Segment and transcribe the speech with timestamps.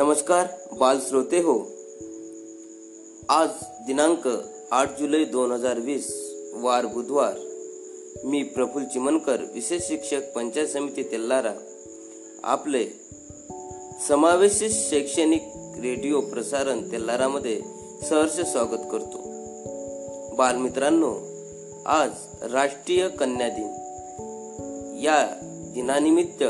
[0.00, 1.58] नमस्कार बाल श्रोते हो.
[3.28, 3.48] आज
[3.86, 4.28] दिनांक
[4.70, 7.34] आठ जुलै दोन हजार वीस वार बुधवार.
[8.24, 11.52] मी प्रफुल चिमनकर विशेष शिक्षक पंचायत समिती तेल्लारा
[12.44, 12.84] आपले
[14.08, 17.60] समावेशित शैक्षणिक रेडिओ प्रसारण तेल्लारामध्ये
[18.08, 19.18] सहर्ष स्वागत करतो.
[20.34, 21.14] बालमित्रांनो
[21.86, 22.10] आज
[22.42, 23.68] राष्ट्रीय कन्या दिन.
[25.02, 25.26] या
[25.74, 26.44] दिनानिमित्त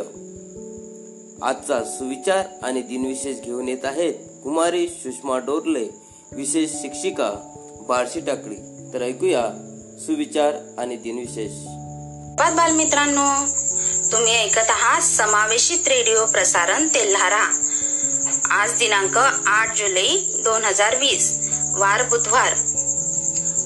[1.43, 5.89] आजचा सुविचार आणि दिनविशेष घेऊन येत आहेत कुमारी सुषमा डोरले
[6.33, 7.31] विशेष शिक्षिका
[7.89, 8.57] बार्शी टाकळी
[8.95, 9.43] तर ऐकूया
[10.07, 11.53] सुविचार आणि दिनविशेष.
[12.57, 13.47] बालमित्रांनो
[14.13, 17.43] तुम्ही ऐकत आहात समावेशित रेडिओ प्रसारण तेल्हारा.
[18.51, 20.09] आज दिनांक आठ जुलै
[20.45, 22.55] दोन हजार वीस वार बुधवार.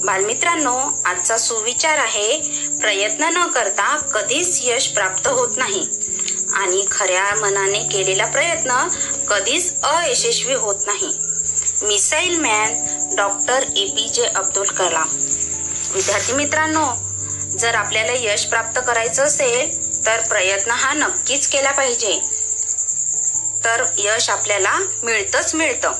[0.04, 2.40] बालमित्रांनो आजचा सुविचार आहे
[2.80, 5.86] प्रयत्न न करता कधीच यश प्राप्त होत नाही.
[6.54, 8.88] आणि खऱ्या मनाने केलेला प्रयत्न
[9.28, 11.12] कधीच अयशस्वी होत नाही.
[11.82, 12.74] Missile man
[13.16, 15.08] doctor A P J Abdul Kalam.
[15.94, 16.86] विद्यार्थी मित्रांनो
[17.58, 22.20] जर आपल्याला यश प्राप्त करायचं असेल तर प्रयत्न हा नक्कीच केला पाहिजे.
[23.64, 25.92] तर यश आपल्याला मिळतच मिळतं.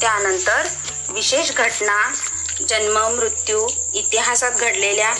[0.00, 0.66] त्यानंतर
[1.08, 2.14] विशेष घटना
[2.68, 5.14] जन्म मृत्यू इतिहासात घडलेल्या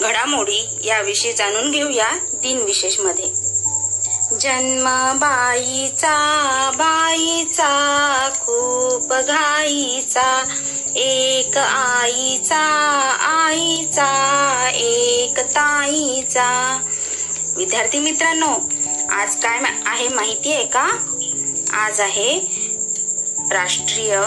[0.00, 3.50] घडामोडी याविषयी जाणून घेऊया दिनविशेषमध्ये
[4.40, 6.14] जन्म बाईचा
[6.74, 7.72] बाईचा
[8.40, 10.44] खूप घाईचा
[10.96, 12.60] एक आईचा
[13.20, 16.78] आईचा एक ताईचा.
[17.56, 18.58] विद्यार्थी मित्रांनो
[19.10, 20.90] आज काय आहे माहिती आहे का?
[21.72, 22.38] आज आहे
[23.50, 24.20] राष्ट्रीय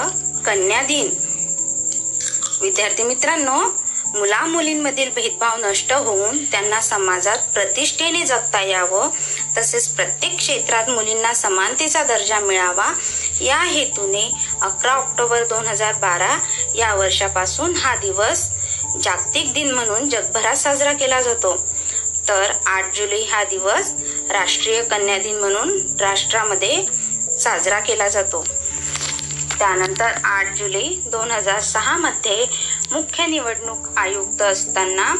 [0.45, 1.09] कन्या दिन.
[2.61, 3.82] विद्यार्थी मित्रांनो
[4.13, 9.09] मुला मुलींमधील भेदभाव नष्ट होऊन त्यांना समाजात प्रतिष्ठेने जगता यावं
[9.57, 12.93] तसेच प्रत्येक क्षेत्रात मुलींना समानतेचा दर्जा मिळावा
[13.41, 14.31] या हेतूने
[14.61, 16.37] अकरा ऑक्टोबर दोन हजार बारा
[16.75, 18.49] या वर्षापासून हा दिवस
[19.01, 21.55] जागतिक दिन म्हणून जगभरात साजरा केला जातो.
[22.27, 23.93] तर आठ जुलै हा दिवस
[24.29, 26.85] राष्ट्रीय कन्या दिन म्हणून राष्ट्रामध्ये
[27.39, 28.45] साजरा केला जातो.
[29.59, 32.45] त्यानंतर आठ जुलै दोन हजार सहा मध्ये
[32.93, 35.13] मुख्य निवडणूक आयुक्त असताना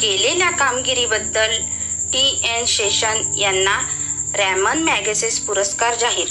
[0.00, 1.56] केलेल्या कामगिरीबद्दल
[2.12, 3.76] टी एन शेषन यांना
[4.34, 6.28] रॅमन मॅगेसेस पुरस्कार जाहीर.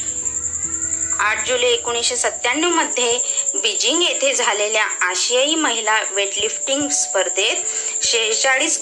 [1.20, 3.20] आठ जुलै एकोणीसशे सत्त्याण्णवमध्ये
[3.56, 8.82] बीजिंग येथे झालेल्या आशियाई महिला वेटलिफ्टिंग स्पर्धेत शेहेचाळीस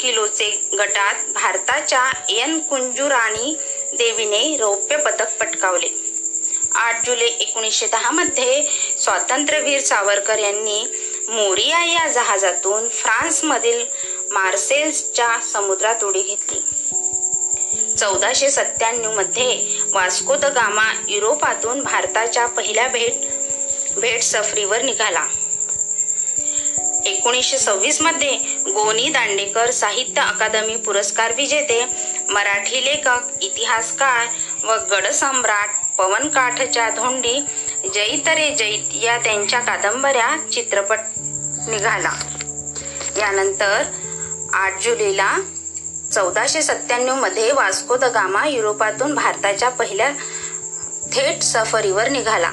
[0.00, 3.56] किलोचे गटात भारताच्या एन कुंजुराणी
[3.92, 5.88] देवीने रौप्य पदक पटकावले.
[6.74, 8.62] आठ जुलै एकोणीसशे दहा मध्ये
[8.98, 10.84] स्वातंत्र्यवीर सावरकर यांनी
[11.28, 13.82] मोरिया या जहाजातून फ्रान्समधील
[14.30, 16.60] मार्सेल्सच्या समुद्रात उडी घेतली.
[17.96, 23.26] चौदाशे सत्त्याण्णवमध्ये वास्को द गामा युरोपातून भारताच्या पहिल्या भेट
[23.96, 25.26] भेट सफरीवर निघाला.
[27.06, 28.34] एकोणीसशे सव्वीसमध्ये
[28.66, 31.84] गोनी दांडेकर साहित्य अकादमी पुरस्कार विजेते
[32.28, 34.26] मराठी लेखक इतिहासकार
[34.64, 35.68] व गडसम्राट
[35.98, 37.40] पवन काठच्या धोंडी
[37.84, 40.98] जैत रे जैत या त्यांच्या कादंबऱ्या चित्रपट
[41.68, 42.10] निघाला.
[43.16, 43.82] यानंतर
[44.52, 45.38] आठ जुलैला
[46.12, 50.10] चौदाशे सत्त्याण्णवमध्ये वास्को द गामा युरोपातून भारताच्या पहिल्या
[51.12, 52.50] थेट सफरीवर निघाला.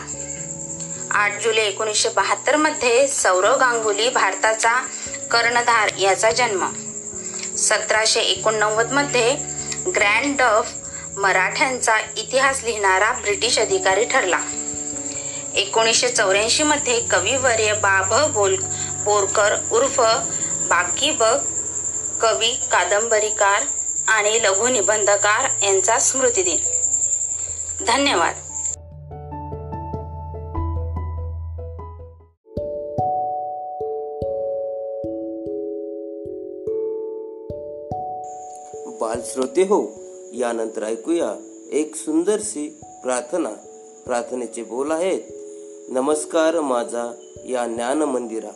[1.12, 4.82] आठ जुलै एकोणीसशे बहात्तरमध्ये सौरव गांगुली भारताचा
[5.32, 6.70] कर्णधार याचा जन्म.
[7.58, 9.36] सतराशे एकोणनव्वदमध्ये
[9.96, 10.74] ग्रँड डफ
[11.18, 14.40] मराठ्यांचा इतिहास लिहिणारा ब्रिटिश अधिकारी ठरला.
[15.56, 18.56] एकोणीसशे चौऱ्याऐंशी मध्ये कविवर्य बाभ बोल
[19.06, 20.00] बोरकर उर्फ
[20.70, 21.38] बाकी बग
[22.22, 23.62] कवी कादंबरीकार
[24.08, 26.58] आणि लघुनिबंधकार यांचा स्मृतिदिन
[27.88, 28.34] धन्यवाद.
[39.02, 39.94] बाल श्रोते हो
[40.34, 41.34] यानंतर ऐकूया
[41.72, 43.50] एक सुंदरशी प्रार्थना.
[44.06, 45.20] प्रार्थनेचे बोल आहेत
[45.90, 47.14] नमस्कार माझा
[47.46, 48.50] या ज्ञान मंदिरा.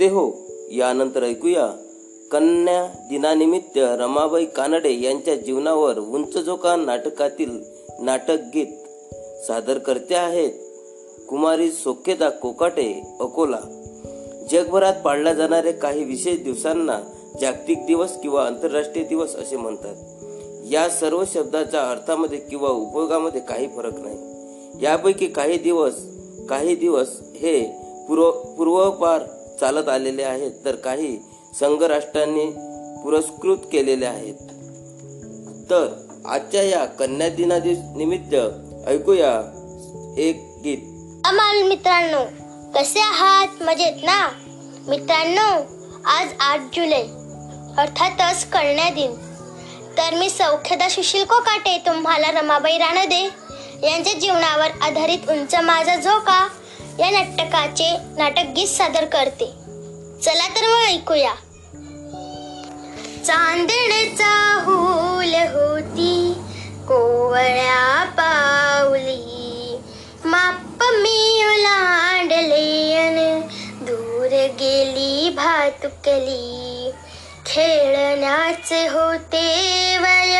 [0.00, 0.30] होते हो.
[0.70, 1.66] यानंतर ऐकूया.
[2.30, 7.60] कन्या दिनानिमित्त रमाबाई कानडे यांच्या जीवनावर उंच जोका नाटकातील
[8.00, 8.66] नाटक गीत
[9.46, 10.50] सादर करते आहेत.
[11.28, 13.60] कुमारी सोखेदा कोकाटे अकोला.
[14.50, 17.00] जगभरात पाळल्या जाणारे काही विशेष दिवसांना
[17.40, 19.94] जागतिक दिवस किंवा आंतरराष्ट्रीय दिवस असे म्हणतात.
[20.70, 24.18] या सर्व शब्दाच्या अर्थामध्ये किंवा उपयोगामध्ये काही फरक नाही.
[24.84, 25.92] यापैकी काही दिवस
[26.48, 29.20] काही दिवस हे पूर्व पूर्वपार
[29.60, 31.18] चालत आलेले आहेत तर काही
[31.60, 32.46] संघराष्ट्रांनी
[33.02, 34.34] पुरस्कृत केलेले आहेत.
[35.70, 35.86] तर
[36.26, 37.58] आजच्या या कन्या दिना
[37.96, 38.34] निमित्त
[38.88, 39.32] ऐकूया
[40.18, 40.78] एक गीत.
[41.26, 42.24] अमाल मित्रांनो
[42.74, 43.62] कसे आहात?
[43.62, 44.28] मजेत ना?
[44.88, 45.48] मित्रांनो
[46.04, 47.02] आज आठ जुलै
[47.78, 49.14] अर्थातच कन्या दिन.
[49.98, 53.22] तर मी सौख्यदा सुशील कोकाटे तुम्हाला रमाबाई रानदे
[53.82, 56.48] यांच्या जीवनावर आधारित उंच माझा झोका
[57.00, 59.46] या नाटकाचे नाटक गीत सादर करते.
[60.22, 61.32] चला तर मग ऐकूया.
[63.24, 66.32] चांदण्याचा हुल होती
[66.88, 69.78] कोवळ्या पावली
[70.24, 73.40] माप मी ओलांडले अन
[73.80, 76.90] दूर गेली भातुकली
[77.46, 79.48] खेळण्याचे होते
[79.98, 80.38] वय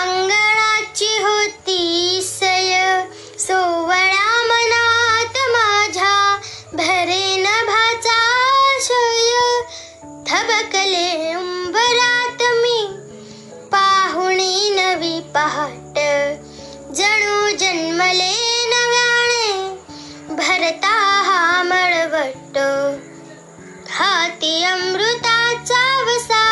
[0.00, 3.00] अंगणाची होती सय.
[3.38, 4.89] सोवळ्या मना
[10.30, 12.86] थबकले उंबरात मी.
[13.72, 15.98] पाहुणी नवी पहाट
[16.94, 19.70] जणू जन्मले नव्याने.
[20.34, 22.58] भरता हा मळवट
[23.90, 26.44] हाती अमृताचा वसा.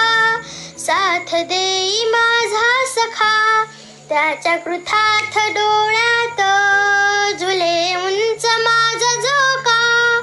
[0.79, 3.65] साथ देई माझा सखा
[4.09, 6.41] त्याच्या कृथार्थ डोळ्यात
[7.41, 10.21] झुले उंच माझा झोका.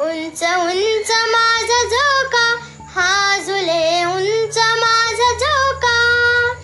[0.00, 2.67] उंच उंच माझा झोका.
[2.98, 6.54] हा झुले उंच माझा झोका.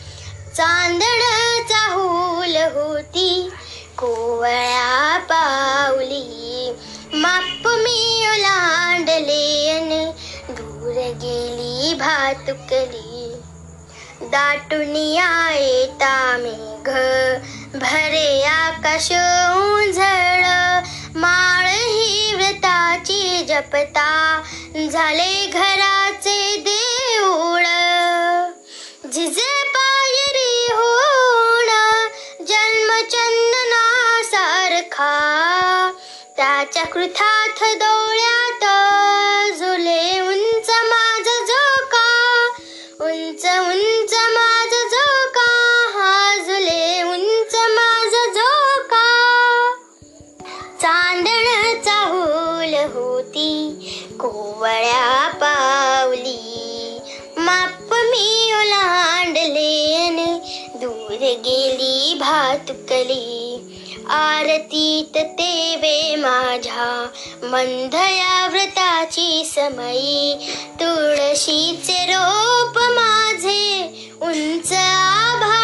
[0.57, 1.21] चांदण
[1.69, 3.50] चाहूल होती
[3.99, 6.73] कोवळ्या पावली
[7.14, 10.12] माप मी ओलांडले आणि
[10.49, 13.35] दूर गेली भातुकली.
[14.23, 16.88] दाटून येता मेघ
[17.79, 20.45] भरे आकाश उंझळ
[21.16, 24.42] माळ ही व्रताची जपता.
[24.92, 27.62] झाले घराचे देऊळ.
[29.12, 31.71] झिजे पायरी होण
[32.44, 33.85] जन्मचंदना
[34.25, 35.92] सारखा
[36.37, 38.63] त्याच्या कृथाथ डोळ्यात
[54.64, 57.00] वळ्या पावली.
[57.37, 60.38] माप मी ओलांडलेन
[60.75, 63.61] दूर गेली भातुकली.
[64.11, 67.06] आरतीत तेवे माझ्या
[67.42, 70.35] मंधया व्रताची समयी.
[70.80, 73.83] तुळशीचे रोप माझे
[74.23, 75.63] उंच आभा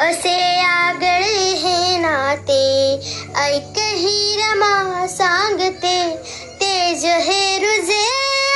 [0.00, 2.62] असे आगळे हे नाते
[3.36, 5.98] ऐक ही रमा सांगते
[6.60, 8.04] तेज हे रुजे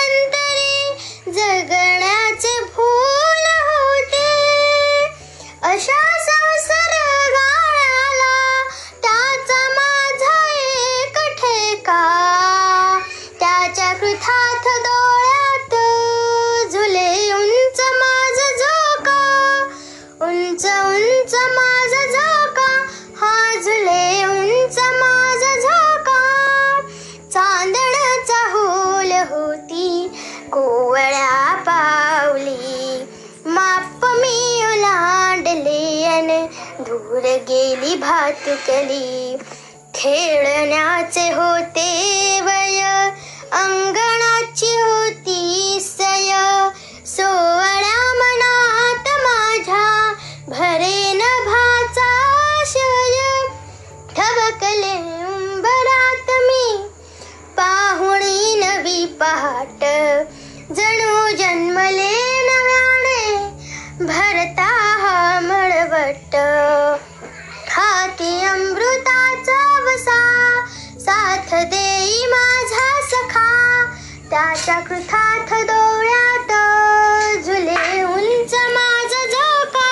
[0.03, 2.87] अंतरे जगण्याचे भू
[37.03, 39.37] दूर गेली भातुकली
[39.95, 42.83] खेळण्याचे होते वय.
[43.53, 46.31] अंगणाची होती सय.
[47.07, 50.13] सोवळ्या मनात माझ्या
[50.49, 52.33] भरे नभाचा
[52.67, 53.47] शय.
[54.17, 54.95] ठबकले
[55.35, 56.77] उंबरात मी.
[57.57, 59.85] पाहुणी नवी पहाट.
[60.73, 63.12] जणू जन्मले नव्याने.
[64.07, 64.69] भरता
[67.69, 70.21] हाती अमृताचा वसा
[71.01, 73.51] साथ देई माझा सखा.
[74.31, 76.53] त्याच्या कृथाथ डोळ्यात
[77.45, 79.91] झुले उंच माझा झोका.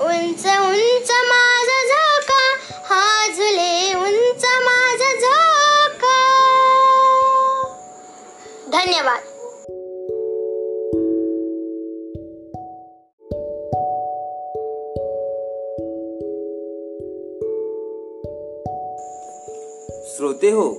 [0.00, 2.44] उंच उंच माझा झोका
[2.90, 6.18] हा झुले उंच माझा झोका.
[8.72, 9.31] धन्यवाद.
[20.42, 20.74] होते हो.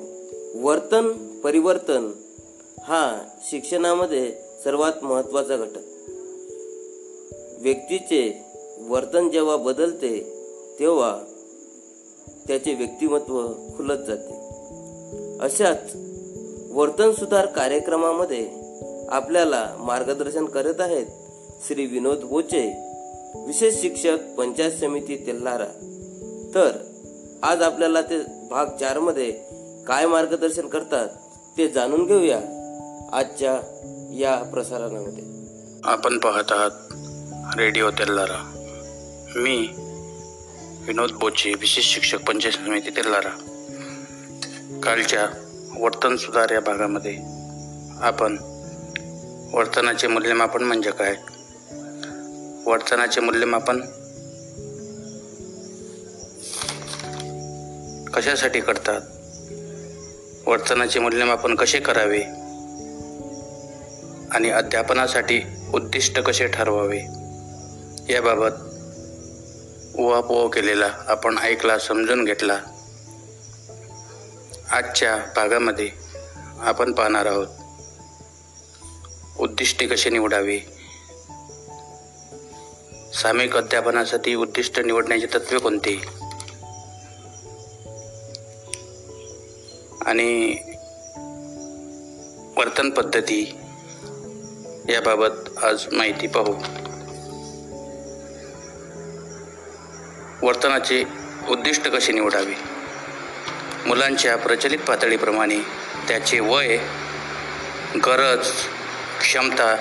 [0.67, 1.12] वर्तन
[1.43, 2.12] परिवर्तन
[2.79, 4.32] हा शिक्षणामध्ये
[4.63, 5.79] सर्वात महत्त्वाचा घटक.
[7.62, 8.41] व्यक्तीचे
[8.88, 10.43] वर्तन जेव्हा बदलते
[10.79, 11.20] तेव्हा
[12.48, 14.39] त्याचे व्यक्तिमत्व खुलत जाते.
[15.39, 15.96] अशाच
[16.72, 18.50] वर्तन सुधार कार्यक्रमामध्ये
[19.10, 21.05] आपल्याला मार्गदर्शन करत आहेत
[21.67, 22.74] श्री विनोद बोचे
[23.48, 25.67] विशेष शिक्षक पंचायत समिती तेल्हारा.
[26.55, 26.83] तर
[27.44, 28.18] आज आपल्याला ते
[28.50, 29.32] भाग चारमध्ये
[29.88, 31.08] काय मार्गदर्शन करतात
[31.58, 32.38] ते जाणून घेऊया
[33.14, 33.54] आजच्या
[34.20, 35.24] या प्रसारणामध्ये.
[35.84, 38.38] आपण पाहत आहात रेडिओ तेल्लारा
[39.36, 39.58] मी
[40.88, 43.30] विनोद बोचे विशेष शिक्षक पंचायत समिती तेल्लारा
[44.84, 45.26] कालच्या
[45.80, 47.16] वर्तन सुधार या भागामध्ये
[48.02, 48.38] आपण
[49.54, 51.16] वर्तनाचे मूल्यमापन म्हणजे काय?
[52.66, 53.82] वर्तनाचे मूल्यमापन
[58.13, 59.01] कशासाठी करतात?
[60.48, 62.22] वर्तनाचे मूल्यमापन कसे करावे?
[64.32, 65.41] आणि अध्यापनासाठी
[65.74, 67.00] उद्दिष्ट कसे ठरवावे?
[68.13, 68.51] याबाबत
[70.00, 72.60] उहापोह केलेला आपण ऐकला समजून घेतला.
[74.72, 75.89] आजच्या भागामध्ये
[76.60, 77.48] आपण पाहणार आहोत
[79.39, 80.60] उद्दिष्टे कसे निवडावे?
[83.13, 86.01] सामूहिक अध्यापनासाठी उद्दिष्ट निवडण्याची तत्वे कोणती?
[90.13, 90.58] आणि
[92.58, 93.55] वर्तन पद्धती
[94.89, 96.53] याबाबत आज माहिती पाहू.
[100.41, 101.03] वर्तनाचे
[101.50, 102.53] उद्दिष्ट कसे निवडावे?
[103.86, 105.58] मुलांच्या प्रचलित पातळीप्रमाणे
[106.08, 106.77] त्याचे वय
[107.96, 108.48] गरज
[109.20, 109.77] क्षमता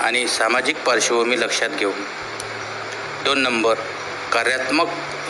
[0.00, 2.00] आणि सामाजिक पार्श्वभूमी लक्षात घेऊन.
[3.24, 3.74] दोन नंबर
[4.32, 4.86] कार्यात्मक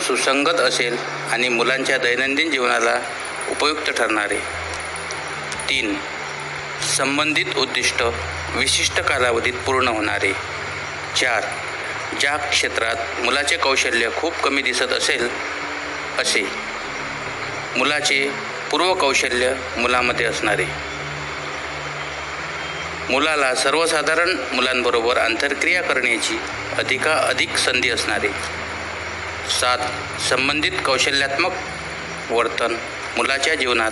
[0.07, 0.97] सुसंगत असेल
[1.31, 3.01] आणि मुलांच्या दैनंदिन जीवनाला
[3.49, 4.39] उपयुक्त ठरणारे.
[5.69, 5.95] तीन
[6.97, 8.03] संबंधित उद्दिष्ट
[8.55, 10.33] विशिष्ट कालावधीत पूर्ण होणारे.
[11.21, 11.43] चार
[12.19, 15.29] ज्या क्षेत्रात मुलाचे कौशल्य खूप कमी दिसत असेल
[16.19, 16.41] असे.
[17.77, 18.31] मुलाचे
[18.71, 20.65] पूर्वकौशल्य मुलामध्ये असणारे.
[23.09, 26.37] मुलाला सर्वसाधारण मुलांबरोबर आंतरक्रिया करण्याची
[26.77, 28.29] अधिकाधिक संधी असणारे.
[29.59, 29.77] सात
[30.21, 31.51] संबंधित कौशल्यात्मक
[32.29, 32.75] वर्तन.
[33.17, 33.91] मुलाच्या जीवनात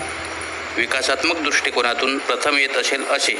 [0.77, 3.35] विकासात्मक दृष्टिकोनातून प्रथम येत असेल असे.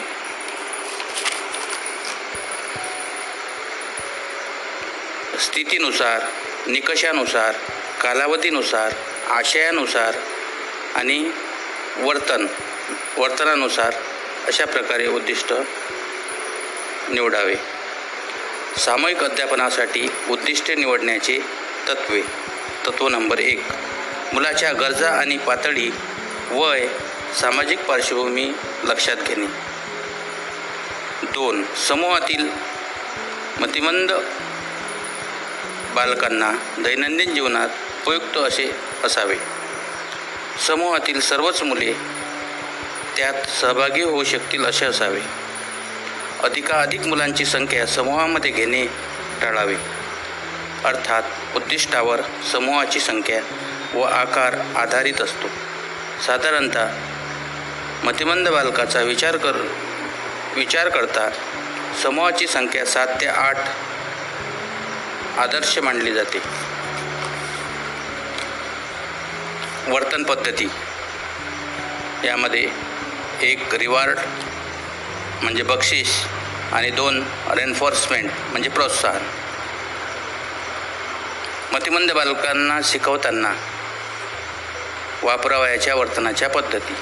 [5.40, 6.22] स्थितीनुसार
[6.68, 7.52] निकषानुसार
[8.02, 8.94] कालावधीनुसार
[9.30, 10.16] आशयानुसार
[10.96, 11.32] आणि
[11.98, 12.48] वर्तन
[13.18, 13.94] वर्तनानुसार
[14.48, 15.54] अशा प्रकारे उद्दिष्ट
[17.10, 17.56] निवडावे.
[18.78, 21.40] सामूहिक अध्यापनासाठी उद्दिष्टे निवडण्याचे
[21.90, 22.22] तत्वे.
[22.88, 23.62] तत्व नंबर एक.
[24.34, 25.92] मुलाच्या गरजा आणि पातळी
[26.52, 26.88] वय
[27.42, 29.46] सामाजिक पार्श्वभूमी लक्षात घेणे.
[31.24, 32.50] दोन समूहातील
[33.60, 34.12] मतिमंद
[35.96, 37.70] बालकांना दैनंदिन जीवनात
[38.08, 38.72] उपयुक्त असे
[39.04, 39.36] असावे.
[40.68, 41.94] समूहातील सर्वच मुले
[43.18, 45.22] त्यात सहभागी होऊ शकतील असे असावे.
[46.44, 48.86] अधिकाधिक मुलांची संख्या समूहामध्ये घेणे
[49.42, 49.76] टाळावे.
[50.86, 51.24] अर्थात
[51.56, 53.42] उद्दिष्टावर समूहाची संख्या
[53.94, 55.48] व आकार आधारित असतो.
[56.26, 56.88] साधारणतः
[58.04, 59.56] मतिमंद बालकाचा विचार कर
[60.56, 61.30] विचार करता
[62.04, 63.58] समूहाची संख्या सात ते आठ
[65.40, 66.42] आदर्श मानली जाते.
[69.88, 70.70] वर्तन पद्धती.
[72.24, 72.70] यामध्ये
[73.42, 74.20] एक रिवार्ड
[75.44, 76.24] म्हणजे बक्षीस
[76.74, 79.22] आणि दोन रेन्फोर्समेंट म्हणजे प्रोत्साहन.
[81.74, 83.54] मतिमंद बालकांना शिकवताना
[85.24, 86.94] वापरावयाच्या वर्तनाच्या पद्धती.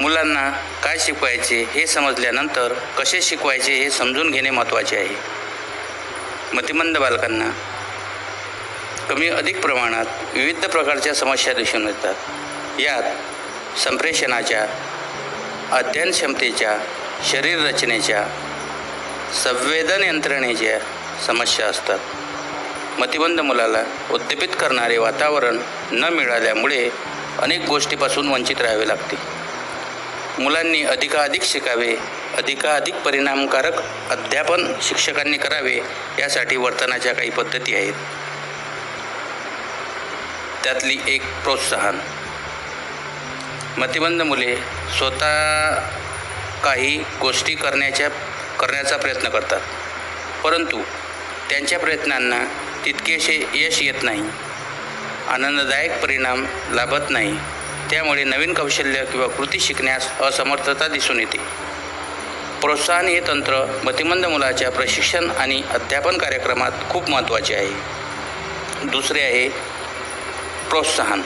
[0.00, 0.50] मुलांना
[0.82, 5.16] काय शिकवायचे हे समजल्यानंतर कसे शिकवायचे हे समजून घेणे महत्त्वाचे आहे.
[6.52, 7.50] मतिमंद बालकांना
[9.08, 12.14] कमी अधिक प्रमाणात विविध प्रकारच्या समस्या दिसून येतात.
[12.80, 14.66] यात संप्रेषणाच्या
[15.72, 16.78] अध्ययन क्षमतेच्या
[17.24, 18.24] शरीर रचनेच्या
[19.34, 20.78] संवेदन यंत्रणेच्या
[21.26, 21.98] समस्या असतात.
[22.98, 25.58] मतिबंध मुलाला उद्दीपित करणारे वातावरण
[25.92, 26.90] न मिळाल्यामुळे
[27.38, 29.40] अनेक गोष्टीपासून वंचित राहावे लागते.
[30.42, 31.96] मुलांनी अधिकाधिक शिकावे
[32.36, 33.72] अधिकाधिक परिणामकारक
[34.10, 35.80] अध्यापन शिक्षकांनी करावे
[36.18, 37.92] यासाठी वर्तनाच्या काही पद्धती आहेत.
[40.64, 41.98] त्यातली एक प्रोत्साहन.
[43.78, 44.56] मतिबंध मुले
[44.98, 45.74] स्वतः
[46.64, 48.08] काही गोष्टी करण्याच्या
[48.60, 49.60] करण्याचा प्रयत्न करतात.
[50.44, 50.82] परंतु
[51.50, 54.22] त्यांच्या प्रयत्नांना तितकेसे यश येत नाही.
[55.28, 57.36] आनंददायक परिणाम लाभत नाही.
[57.90, 61.38] त्यामुळे नवीन कौशल्य किंवा कृती शिकण्यास असमर्थता दिसून येते.
[62.60, 67.70] प्रोत्साहन हे तंत्र मतिमंद मुलाच्या प्रशिक्षण आणि अध्यापन कार्यक्रमात खूप महत्त्वाचे आहे.
[68.86, 69.48] दुसरे आहे
[70.70, 71.22] प्रोत्साहन.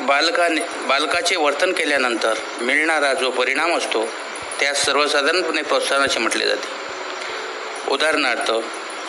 [0.00, 4.06] बालकाने बालकाचे वर्तन केल्यानंतर मिळणारा जो परिणाम असतो
[4.62, 6.68] त्यास सर्वसाधारणपणे प्रोत्साहनाचे म्हटले जाते.
[7.88, 8.52] उदाहरणार्थ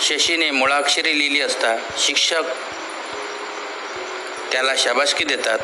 [0.02, 2.42] शशीने मुळाक्षरे लिहिली असता शिक्षक
[4.52, 5.58] त्याला शाबासकी देतात.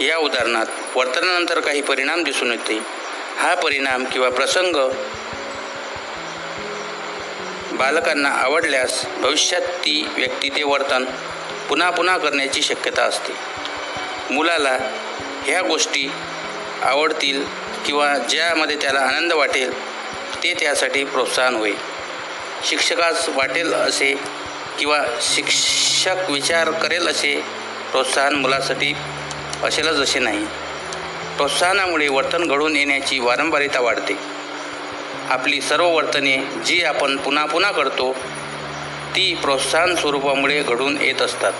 [0.00, 2.78] या उदाहरणात वर्तनानंतर काही परिणाम दिसून येते.
[3.38, 4.76] हा परिणाम किंवा प्रसंग
[7.72, 11.04] बालकांना आवडल्यास भविष्यात ती व्यक्ती ते वर्तन
[11.68, 13.32] पुन्हा पुन्हा करण्याची शक्यता असते.
[14.34, 14.78] मुलाला
[15.44, 16.10] ह्या गोष्टी
[16.82, 19.72] आवडतील किंवा ज्यामध्ये त्याला आनंद वाटेल
[20.42, 21.76] ते त्यासाठी प्रोत्साहन होईल.
[22.64, 24.14] शिक्षकास वाटेल असे
[24.78, 27.40] किंवा शिक्षक विचार करेल असे
[27.90, 28.92] प्रोत्साहन मुलासाठी
[29.62, 30.44] असेलच असे नाही.
[31.36, 34.14] प्रोत्साहनामुळे वर्तन घडून येण्याची वारंवारिता वाढते.
[35.30, 38.12] आपली सर्व वर्तने जी आपण पुन्हा पुन्हा करतो
[39.16, 41.52] ती प्रोत्साहन स्वरूपामुळे घडून येत असतात.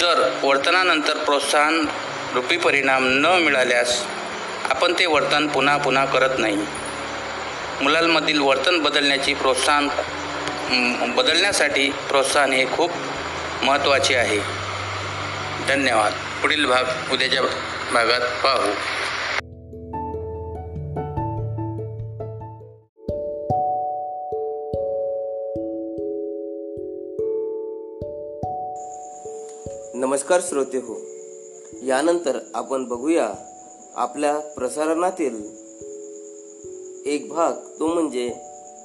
[0.00, 1.86] जर वर्तनानंतर प्रोत्साहन
[2.34, 4.04] रूपी परिणाम न मिळाल्यास
[4.70, 6.56] आपण ते वर्तन पुन्हा पुन्हा करत नाही.
[7.82, 9.88] मुलांमधील वर्तन बदलण्याची प्रोत्साहन
[11.16, 12.90] बदलण्यासाठी प्रोत्साहन हे खूप
[13.62, 14.38] महत्त्वाचे आहे.
[15.68, 16.12] धन्यवाद.
[16.42, 17.42] पुढील भाग उद्याच्या
[17.92, 18.72] भागात पाहू.
[29.94, 31.00] नमस्कार श्रोते हो.
[31.86, 33.28] यानंतर आपण बघूया
[33.96, 35.34] आपल्या प्रसारणातील
[37.06, 38.32] एक भाग तो म्हणजे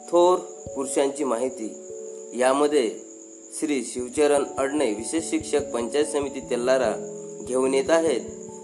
[0.10, 0.38] थोर
[0.76, 1.74] पुरुषांची माहिती.
[2.40, 2.92] यामध्ये
[3.60, 6.94] श्री शिवचरण अडणे विशेष शिक्षक पंचायत समिती तेल्लारा
[7.48, 8.22] घेऊन येत आहेत.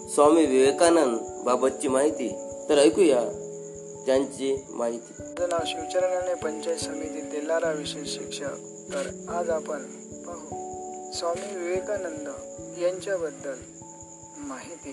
[0.10, 2.30] स्वामी विवेकानंद बाबतची माहिती.
[2.70, 3.22] तर ऐकूया
[4.06, 5.14] त्यांची माहिती.
[5.20, 5.66] माझं नाव
[6.00, 8.56] अडणे पंचायत समिती तेल्लारा विशेष शिक्षक.
[8.94, 9.84] तर आज आपण
[10.28, 10.48] पाहू
[11.14, 12.30] स्वामी विवेकानंद
[12.82, 13.77] यांच्याबद्दल.
[14.40, 14.92] माहिती.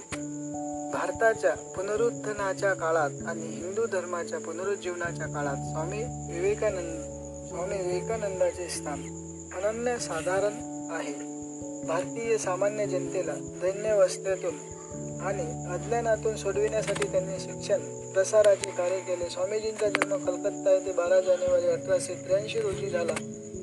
[0.93, 6.03] भारताच्या पुनरुत्थानाच्या काळात आणि हिंदू धर्माच्या पुनरुज्जीवनाच्या काळात स्वामी
[6.33, 7.03] विवेकानंद
[7.49, 9.03] स्वामी विवेकानंदाचे स्थान
[9.55, 10.53] अनन्य साधारण
[10.93, 11.35] आहे.
[11.87, 14.55] भारतीय सामान्य जनतेला दैन्यवस्थेतून
[15.21, 17.81] आणि अज्ञानातून सोडविण्यासाठी त्यांनी शिक्षण
[18.13, 19.31] प्रसाराचे कार्य केले.
[19.31, 23.15] स्वामीजींचा जन्म कलकत्ता येथे बारा जानेवारी अठराशे त्र्याऐंशी रोजी झाला.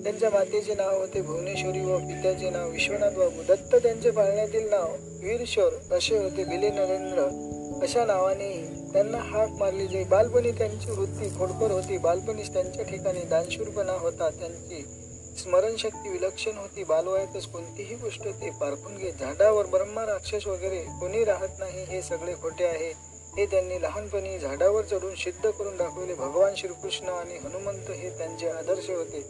[0.04, 4.88] त्यांच्या मातेचे नाव होते भुवनेश्वरी व पित्याचे नाव विश्वनाथ बाबू दत्त त्यांचे पाळण्यातील नाव
[5.24, 7.20] वीरशोर असे होते भिले नरेंद्र.
[7.84, 10.04] अशा नावानेही त्यांना हाक मारली जाई.
[10.04, 11.98] बालपणी त्यांची वृत्ती खोडकर होती.
[11.98, 14.30] बालपणीच त्यांच्या ठिकाणी दानशूरपणा होता.
[14.30, 14.86] त्यांची
[15.38, 16.84] स्मरणशक्ती विलक्षण होती.
[16.84, 22.34] बालवयातच कोणतीही गोष्ट ते पारखून घेत झाडावर ब्रह्मा राक्षस वगैरे कोणी राहत नाही हे सगळे
[22.34, 22.94] खोटे आहे.
[23.38, 26.14] हे त्यांनी लहानपणी झाडावर चढून सिद्ध करून दाखवले.
[26.14, 29.22] भगवान श्रीकृष्ण आणि हनुमंत हे त्यांचे आदर्श होते.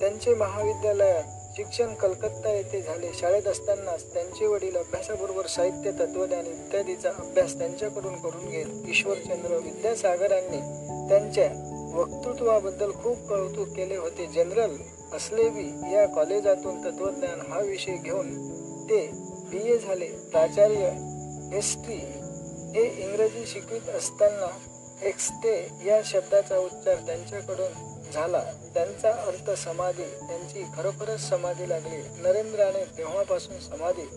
[0.00, 3.10] त्यांचे महाविद्यालयात शिक्षण कलकत्ता येथे झाले.
[3.14, 10.60] शाळेत असतानाच त्यांचे वडील अभ्यासाबरोबर साहित्य तत्वज्ञान इत्यादीचा अभ्यास त्यांच्याकडून करून घेत ईश्वरचंद्र विद्यासागरांनी
[11.08, 11.48] त्यांच्या
[11.94, 14.26] वक्तृत्वाबद्दल खूप कौतुक केले होते.
[14.26, 14.76] जनरल
[15.12, 18.30] असलेबी या कॉलेजातून तत्वज्ञान हा विषय घेऊन
[18.90, 19.06] ते
[19.50, 20.08] बी ए झाले.
[20.32, 20.90] प्राचार्य
[21.56, 21.98] एस टी
[22.74, 24.50] हे इंग्रजी शिकवित असताना
[25.06, 28.42] एक्स्टे या शब्दाचा उच्चार त्यांच्याकडून झाला.
[28.74, 30.02] त्यांचा अर्थ समाधी.
[30.02, 32.02] त्यांची खरोखरच समाधी लागली.
[32.22, 34.08] नरेंद्राने तेव्हापासून समाधी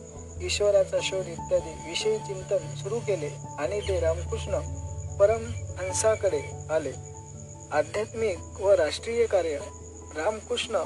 [0.45, 3.29] ईश्वराचा शोध इत्यादी विषयी चिंतन सुरू केले
[3.59, 4.59] आणि ते रामकृष्ण
[5.17, 6.91] परमहंसाकडे आले.
[7.71, 9.57] आध्यात्मिक व राष्ट्रीय कार्य
[10.15, 10.77] रामकृष्ण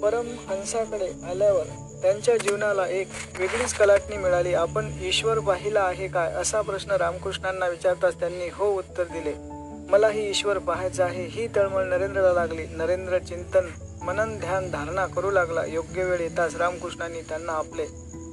[0.00, 1.64] परमहंसाकडे आल्यावर
[2.02, 4.54] त्यांच्या जीवनाला एक वेगळीच कलाटणी मिळाली.
[4.54, 6.32] आपण ईश्वर पाहिला आहे काय?
[6.32, 9.51] असा प्रश्न रामकृष्णांना विचारताच त्यांनी हो उत्तर दिले.
[9.92, 12.66] मलाही ईश्वर पाहायचा आहे ही तळमळ नरेंद्रला लागली.
[12.66, 13.66] नरेंद्र चिंतन
[14.02, 15.64] मनन ध्यान धारणा करू लागला.
[15.64, 17.82] योग्य वेळ येताच रामकृष्णांनी त्यांना आपले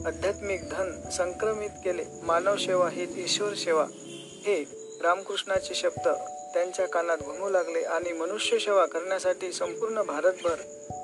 [0.05, 2.03] आध्यात्मिक धन संक्रमित केले.
[2.23, 3.85] मानव सेवा हीच ईश्वर सेवा.
[4.45, 4.63] हे
[5.03, 6.07] रामकृष्णाचे शब्द
[6.53, 10.55] त्यांच्या कानात घुमू लागले आणि मनुष्य सेवा करण्यासाठी संपूर्ण भारतभर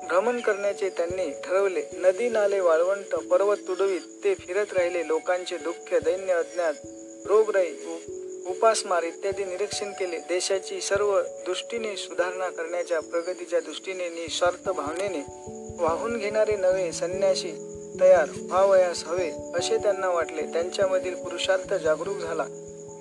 [0.08, 1.82] भ्रमण करण्याचे त्यांनी ठरवले.
[1.94, 5.06] नदी नाले वाळवंट पर्वत तुडवीत ते फिरत राहिले.
[5.06, 6.74] लोकांचे दुःख दैन्य अज्ञात
[7.26, 7.74] रोगराई
[8.46, 10.18] उपासमार इत्यादी निरीक्षण केले.
[10.18, 15.22] देशाची सर्व दृष्टीने सुधारणा करण्याच्या प्रगतीच्या दृष्टीने निस्वार्थ भावनेने
[15.82, 17.50] वाहून घेणारे नवे संन्यासी
[18.00, 20.42] तयार व्हावयास हवे असे त्यांना वाटले.
[20.42, 22.44] त्यांच्यामधील पुरुषार्थ जागरूक झाला.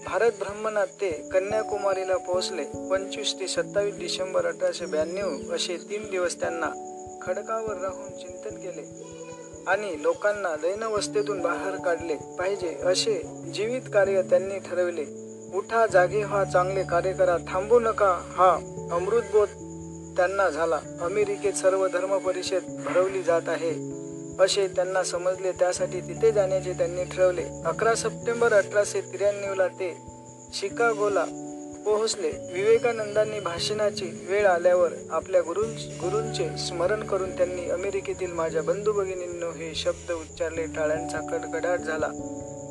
[0.05, 2.63] भारत ब्रह्मनाथ ते कन्याकुमारीला पोहोचले.
[2.89, 6.69] पंचवीस ते सत्तावीस डिसेंबर अठराशे ब्याण्णव असे तीन दिवस त्यांना
[7.21, 8.83] खडकावर राहून चिंतन केले
[9.67, 13.21] आणि लोकांना दैनवस्थेतून बाहेर काढले पाहिजे असे
[13.53, 15.05] जीवित कार्य त्यांनी ठरविले.
[15.55, 18.51] उठा जागे हा चांगले कार्य करा थांबू नका हा
[18.91, 19.47] अमृतबोध
[20.17, 20.79] त्यांना झाला.
[21.01, 23.71] अमेरिकेत सर्व धर्म परिषद भरवली जात आहे.
[24.39, 27.43] असे त्यांना समजले त्यासाठी तिथे जाण्याचे त्यांनी ठरवले.
[27.65, 29.97] अकरा सप्टेंबर अठराशे त्र्याण्णवला ते
[30.53, 31.25] शिकागोला
[31.85, 32.31] पोहोचले.
[32.53, 35.61] विवेकानंदांनी भाषणाची वेळ आल्यावर आपल्या गुरु
[36.01, 40.65] गुरूंचे स्मरण करून त्यांनी अमेरिकेतील माझ्या बंधू भगिनींनो हे शब्द उच्चारले.
[40.65, 42.07] टाळ्यांचा कडकडाट झाला.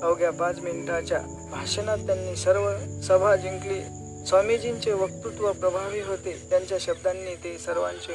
[0.04, 1.18] अवघ्या पाच मिनिटाच्या
[1.50, 2.70] भाषणात त्यांनी सर्व
[3.02, 3.82] सभा जिंकली.
[4.26, 6.46] स्वामीजींचे वक्तृत्व प्रभावी होते.
[6.50, 8.12] त्यांच्या शब्दांनी ते सर्वांचे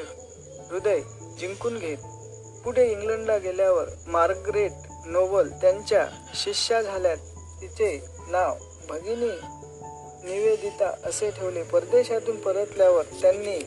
[0.71, 0.99] हृदय
[1.39, 1.97] जिंकून घेत.
[2.63, 4.71] पुढे इंग्लंडला गेल्यावर मार्गरेट
[5.05, 7.17] नोबल त्यांच्या शिष्या झाल्यात.
[7.61, 8.55] तिचे नाव
[8.89, 9.39] भगिनी
[10.31, 11.63] निवेदिता असे ठेवले.
[11.63, 13.57] परदेशातून परतल्यावर त्यांनी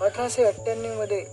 [0.00, 1.24] अठराशे अठ्ठ्याण्णवमध्ये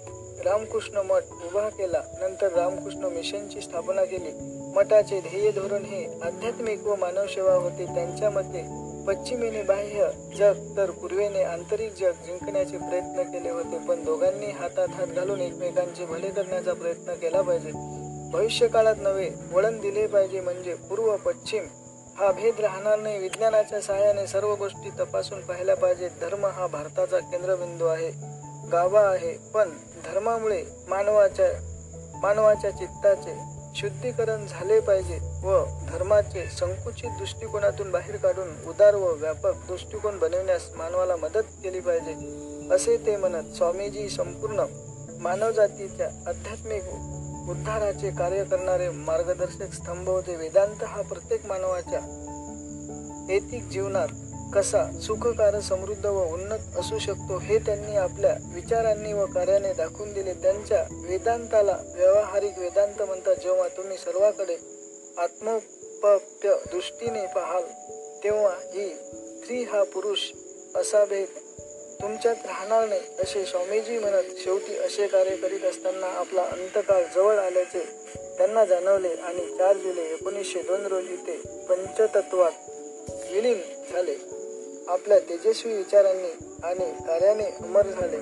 [0.46, 2.02] रामकृष्ण मठ उभा केला.
[2.20, 4.65] नंतर रामकृष्ण मिशनची स्थापना केली.
[4.76, 8.62] मठाचे ध्येय धोरण हे आध्यात्मिक व मानवसेवा होते त्यांच्या मते
[9.08, 13.78] पश्चिमेने बाह्य जग तर पूर्वेने आंतरिक जग जिंकण्याचे प्रयत्न केले होते.
[13.78, 17.72] पण दोघांनी हातात हात घालून एकमेकांचे भले करण्याचा प्रयत्न केला पाहिजे.
[18.32, 21.64] भविष्य काळात नवे वळण दिले पाहिजे म्हणजे पूर्व पश्चिम
[22.18, 23.18] हा भेद राहणार नाही.
[23.20, 26.10] विज्ञानाच्या सहाय्याने सर्व गोष्टी तपासून पाहिल्या पाहिजेत.
[26.22, 28.12] धर्म हा भारताचा केंद्रबिंदू आहे
[28.72, 29.38] गावा आहे.
[29.54, 29.70] पण
[30.06, 31.48] धर्मामुळे मानवाच्या
[32.22, 40.18] मानवाच्या चित्ताचे शुद्धीकरण झाले पाहिजे व धर्माचे संकुचित दृष्टिकोनातून बाहेर काढून उदार व व्यापक दृष्टिकोन
[40.18, 42.14] बनवण्यास मानवाला मदत केली पाहिजे
[42.76, 44.66] असे ते म्हणत स्वामीजी संपूर्ण
[45.20, 46.84] मानवजातीच्या आध्यात्मिक
[47.50, 50.36] उद्धाराचे कार्य करणारे मार्गदर्शक स्तंभ होते.
[50.36, 52.00] वेदांत हा प्रत्येक मानवाच्या
[53.30, 54.08] ऐतिक जीवनात
[54.54, 60.34] कसा सुखकार समृद्ध व उन्नत असू शकतो हे त्यांनी आपल्या विचारांनी व कार्याने दाखवून दिले.
[60.34, 63.36] त्यांच्या वेदांताला व्यावहारिक वेदांत म्हणतात.
[63.36, 64.58] जेव्हा तुम्ही सर्वाकडे
[65.18, 67.64] आत्मोपप्य दृष्टीने पाहाल
[68.24, 70.20] तेव्हा ही स्त्री हा पुरुष
[70.76, 71.38] असा भेद
[72.02, 77.84] तुमच्यात राहणार नाही असे स्वामीजी म्हणत शेवटी असे कार्य करीत असताना आपला अंतकाळ जवळ आल्याचे
[78.38, 81.38] त्यांना जाणवले आणि चार जुलै एकोणीसशे दोन रोजी ते
[81.70, 82.52] पंचतत्वात
[83.32, 84.35] विलीन झाले.
[84.88, 88.18] आपल्या तेजस्वी विचारांनी आणि कार्याने अमर झाले.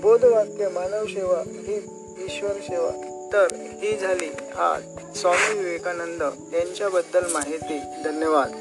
[0.00, 1.76] बोधवाक्य मानव सेवा ही
[2.24, 2.90] ईश्वर सेवा.
[3.32, 4.82] तर ही झाली आज.
[5.16, 6.22] स्वामी विवेकानंद
[6.54, 7.78] यांच्याबद्दल माहिती.
[8.04, 8.52] धन्यवाद.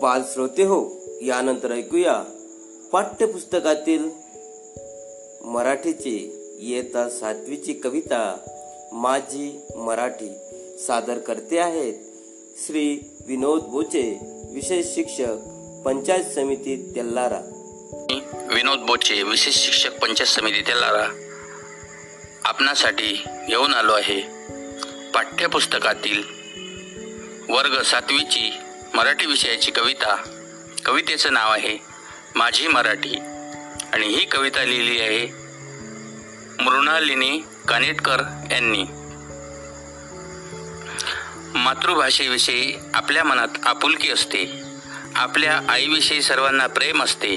[0.00, 0.84] बाल श्रोते हो
[1.22, 2.24] यानंतर ऐकूया
[2.92, 4.25] पाठ्यपुस्तकातील
[5.56, 6.16] मराठीची
[6.60, 8.36] इयत्ता सातवीची कविता
[8.92, 10.28] माझी मराठी
[10.86, 11.94] सादर करते आहेत.
[12.66, 14.18] श्री विनोद बोचे
[14.54, 15.36] विशेष शिक्षक
[15.84, 17.40] पंचायत समिती तेल्लारा
[18.54, 21.06] विनोद बोचे विशेष शिक्षक पंचायत समिती तेल्लारा
[22.44, 24.20] आपणासाठी घेऊन आलो आहे
[25.14, 26.22] पाठ्यपुस्तकातील
[27.48, 28.50] वर्ग सातवीची
[28.94, 30.16] मराठी विषयाची कविता.
[30.84, 31.78] कवितेचं नाव आहे
[32.34, 33.18] माझी मराठी.
[33.92, 35.35] आणि ही कविता लिहिली आहे
[36.60, 38.84] मृणालिनी कानेटकर यांनी.
[41.54, 44.62] मातृभाषेविषयी आपल्या मनात आपुलकी असते.
[45.14, 47.36] आपल्या आईविषयी सर्वांना प्रेम असते.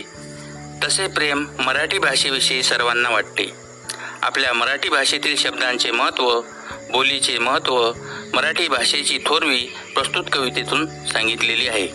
[0.84, 3.52] तसे प्रेम मराठी भाषेविषयी सर्वांना वाटते.
[4.22, 6.42] आपल्या मराठी भाषेतील शब्दांचे महत्त्व
[6.92, 7.92] बोलीचे महत्त्व
[8.34, 9.62] मराठी भाषेची थोरवी
[9.96, 11.88] प्रस्तुत कवितेतून सांगितलेली आहे.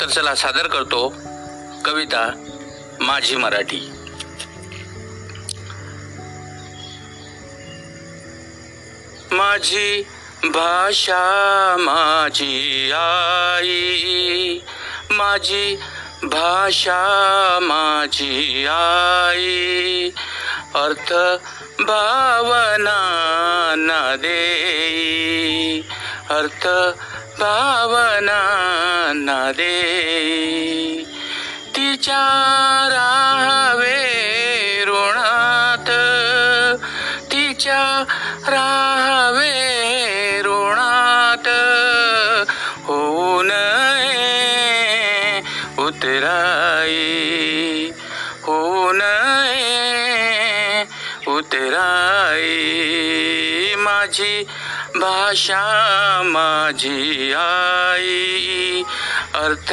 [0.00, 1.14] तर चला सादर करतो
[1.84, 2.44] कविता
[3.00, 3.90] माझी मराठी.
[9.32, 10.02] माझी
[10.44, 14.58] भाषा माझी आई
[15.10, 15.76] माझी
[16.22, 20.10] भाषा माझी आई.
[20.74, 21.12] अर्थ
[21.82, 23.00] भावना
[23.78, 25.80] न देई
[26.30, 26.66] अर्थ
[27.40, 28.40] भावना
[29.14, 31.04] न देई.
[31.76, 32.26] तिच्या
[32.92, 34.10] राहावे
[37.32, 38.04] तिच्या
[38.48, 38.89] रा
[54.00, 54.44] माझी
[54.94, 58.82] भाषा माझी आई.
[59.34, 59.72] अर्थ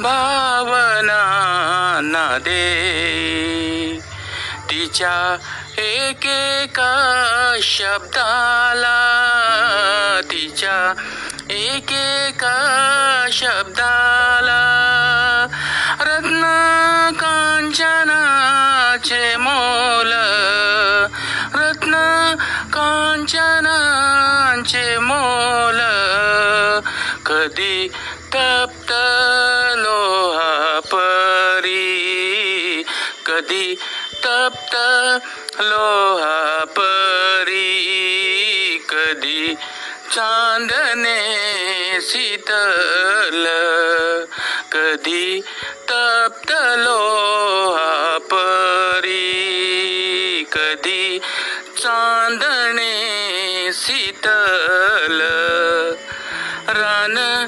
[0.00, 3.98] भावना ना दे.
[4.70, 5.36] तिच्या
[5.82, 9.00] एकेका शब्दाला
[10.24, 10.94] तिच्या
[11.50, 14.64] एकेका शब्दाला
[16.00, 16.42] रत्न
[17.20, 20.12] कांचनाचे मोल
[23.28, 25.80] कांचनाचे मोल
[27.26, 27.88] कधी
[28.28, 28.92] तप्त
[29.76, 32.82] लोहा परी?
[33.26, 33.74] कधी
[34.24, 34.76] तप्त
[35.60, 37.66] लोहा परी?
[38.88, 39.54] कधी
[40.10, 41.20] चांदने
[42.02, 43.46] शीतल?
[44.72, 45.40] कधी
[45.90, 49.44] तप्त लोहा परी?
[50.52, 51.20] कधी
[51.78, 55.20] चांदणे शीतल.
[56.68, 57.46] रान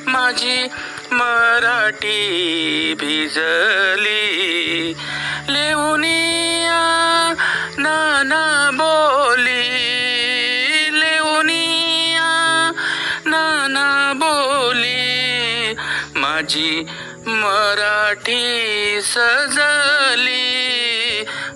[0.06, 0.66] माझी
[1.10, 4.94] मराठी भिजली.
[5.48, 6.43] लेवनिया
[7.78, 9.70] नाना बोली
[11.00, 12.28] लेवनिया
[13.26, 15.74] नाना बोली
[16.16, 16.86] माझी
[17.26, 20.44] मराठी सजली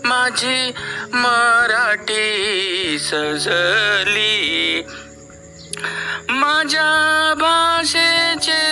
[0.05, 0.73] माझी
[1.13, 4.83] मराठी सजली.
[6.31, 8.63] माझ्या भाषेचे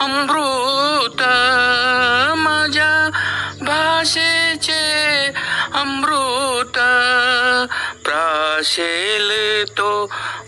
[0.00, 1.22] अमृत
[2.38, 3.10] माझ्या
[3.62, 4.82] भाषेचे
[5.74, 6.27] अमृत
[8.58, 9.30] असेल
[9.78, 9.90] तो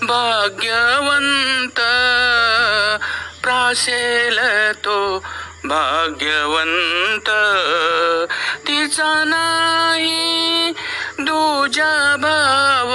[0.03, 1.81] भाग्यवंत
[3.43, 4.39] प्रासेल
[4.85, 4.97] तो
[5.65, 7.31] भाग्यवंत.
[8.67, 10.73] तिचा नाही
[11.21, 12.95] दुजा भाव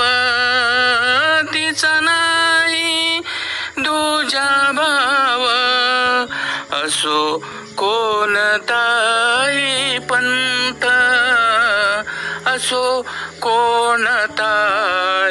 [1.53, 3.19] तिचा नाही
[3.77, 5.45] दुजा भाव.
[6.83, 7.37] असो
[7.77, 10.85] कोणताही पंत
[12.47, 13.01] असो
[13.41, 14.51] कोणता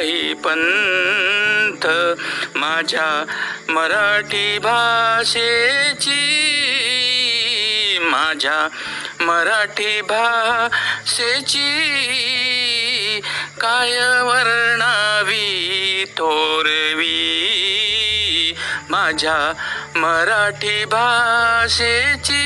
[0.05, 1.85] काही पंथ
[2.55, 3.07] माझ्या
[3.69, 6.19] मराठी भाषेची
[8.01, 8.57] माझ्या
[9.21, 11.71] मराठी भाषेची
[13.61, 17.13] काय वर्णावी थोरवी
[18.89, 19.37] माझ्या
[19.95, 22.43] मराठी भाषेची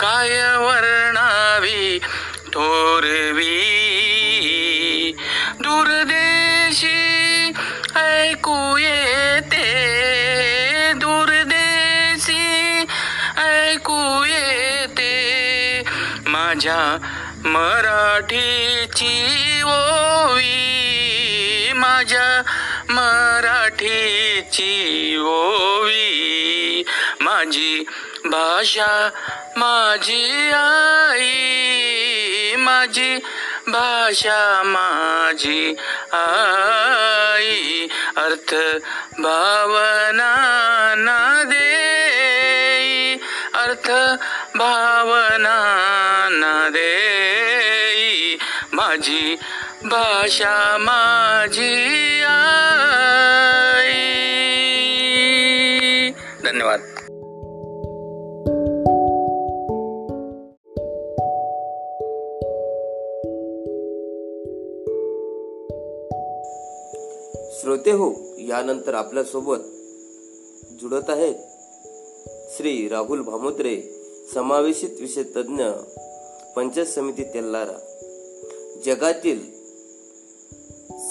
[0.00, 1.98] काय वर्णावी
[2.52, 3.67] थोरवी
[17.58, 19.14] मराठीची
[19.66, 20.52] ओवी
[21.74, 22.42] माझ्या
[22.88, 24.70] मराठीची
[25.20, 26.84] ओवी
[27.20, 27.84] माझी
[28.24, 28.92] भाषा
[29.56, 31.34] माझी आई
[32.58, 33.16] माझी
[33.68, 35.74] भाषा माझी
[36.12, 37.88] आई.
[38.16, 38.54] अर्थ
[39.18, 40.32] भावना
[40.98, 41.66] ना दे
[43.54, 43.90] अर्थ
[44.56, 45.58] भावना
[46.32, 47.07] ना दे
[48.88, 49.34] माझी
[49.84, 51.74] भाषा माझी
[52.22, 52.50] आई.
[56.44, 56.80] धन्यवाद.
[67.60, 69.56] श्रोते हो यानंतर आपल्यासोबत
[70.80, 71.34] जुडत आहेत
[72.56, 73.76] श्री राहुल भामोत्रे
[74.34, 75.64] समावेशित विषय तज्ज्ञ
[76.56, 77.94] पंचायत समिती तेल्लारा
[78.84, 79.40] जगातील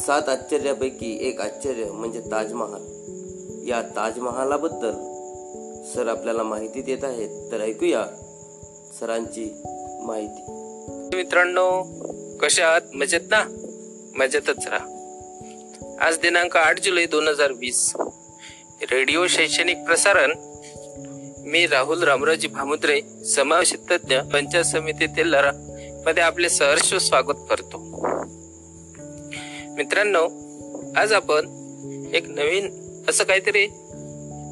[0.02, 2.82] सात आश्चर्यापैकी एक आश्चर्य म्हणजे ताजमहाल.
[3.68, 4.92] या ताजमहालाबद्दल
[5.94, 7.52] सर आपल्याला माहिती देत आहेत.
[7.52, 8.06] तर ऐकूया
[9.00, 9.62] सरांची
[10.02, 10.42] माहिती.
[11.18, 11.84] मित्रांनो
[12.38, 12.82] कशा आहात?
[12.96, 13.46] मजेत ना?
[14.16, 14.86] मजेतच राहा.
[16.00, 17.94] आज दिनांक आठ जुलै दोन हजार वीस.
[18.92, 20.32] रेडिओ शैक्षणिक प्रसारण
[21.40, 25.52] मी राहुल रामराजी भामुद्रे समावेश तज्ञ पंचायत समिती तेलारा
[26.08, 27.78] मध्ये आपले सहर्ष स्वागत करतो.
[29.76, 30.24] मित्रांनो
[30.96, 31.40] आज आपण
[32.14, 32.70] एक नवीन
[33.10, 33.68] असं काहीतरी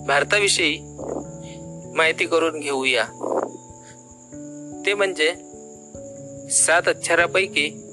[0.07, 0.79] भारताविषयी
[1.95, 3.03] माहिती करून घेऊया.
[4.85, 5.33] ते म्हणजे
[6.51, 7.83] सात अक्षरापैकी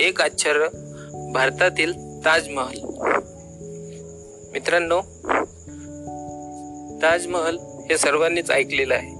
[0.00, 0.58] एक अक्षर
[1.32, 1.92] भारतातील
[2.24, 2.80] ताजमहल.
[4.52, 5.00] मित्रांनो
[7.02, 9.14] ताजमहल हे सर्वांनीच ऐकलेलं आहे.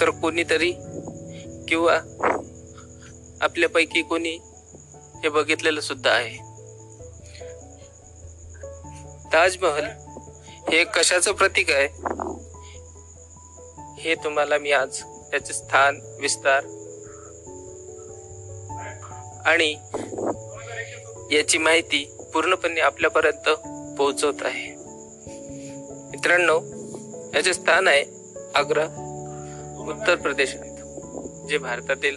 [0.00, 0.72] तर कोणीतरी
[1.72, 2.00] किंवा
[3.40, 4.38] आपल्यापैकी कोणी
[5.22, 6.36] हे बघितलेलं सुद्धा आहे.
[9.32, 9.84] ताजमहल
[10.72, 11.88] हे कशाचं प्रतीक आहे?
[14.02, 16.64] हे तुम्हाला मी आज त्याचे स्थान विस्तार
[19.44, 19.72] आणि
[21.36, 23.48] याची माहिती पूर्णपणे आपल्यापर्यंत
[23.98, 24.74] पोहोचवत आहे.
[26.10, 26.60] मित्रांनो
[27.34, 28.04] याचे स्थान आहे
[28.54, 28.84] आग्रा
[29.88, 30.56] उत्तर प्रदेश.
[31.48, 32.16] जे भारतातील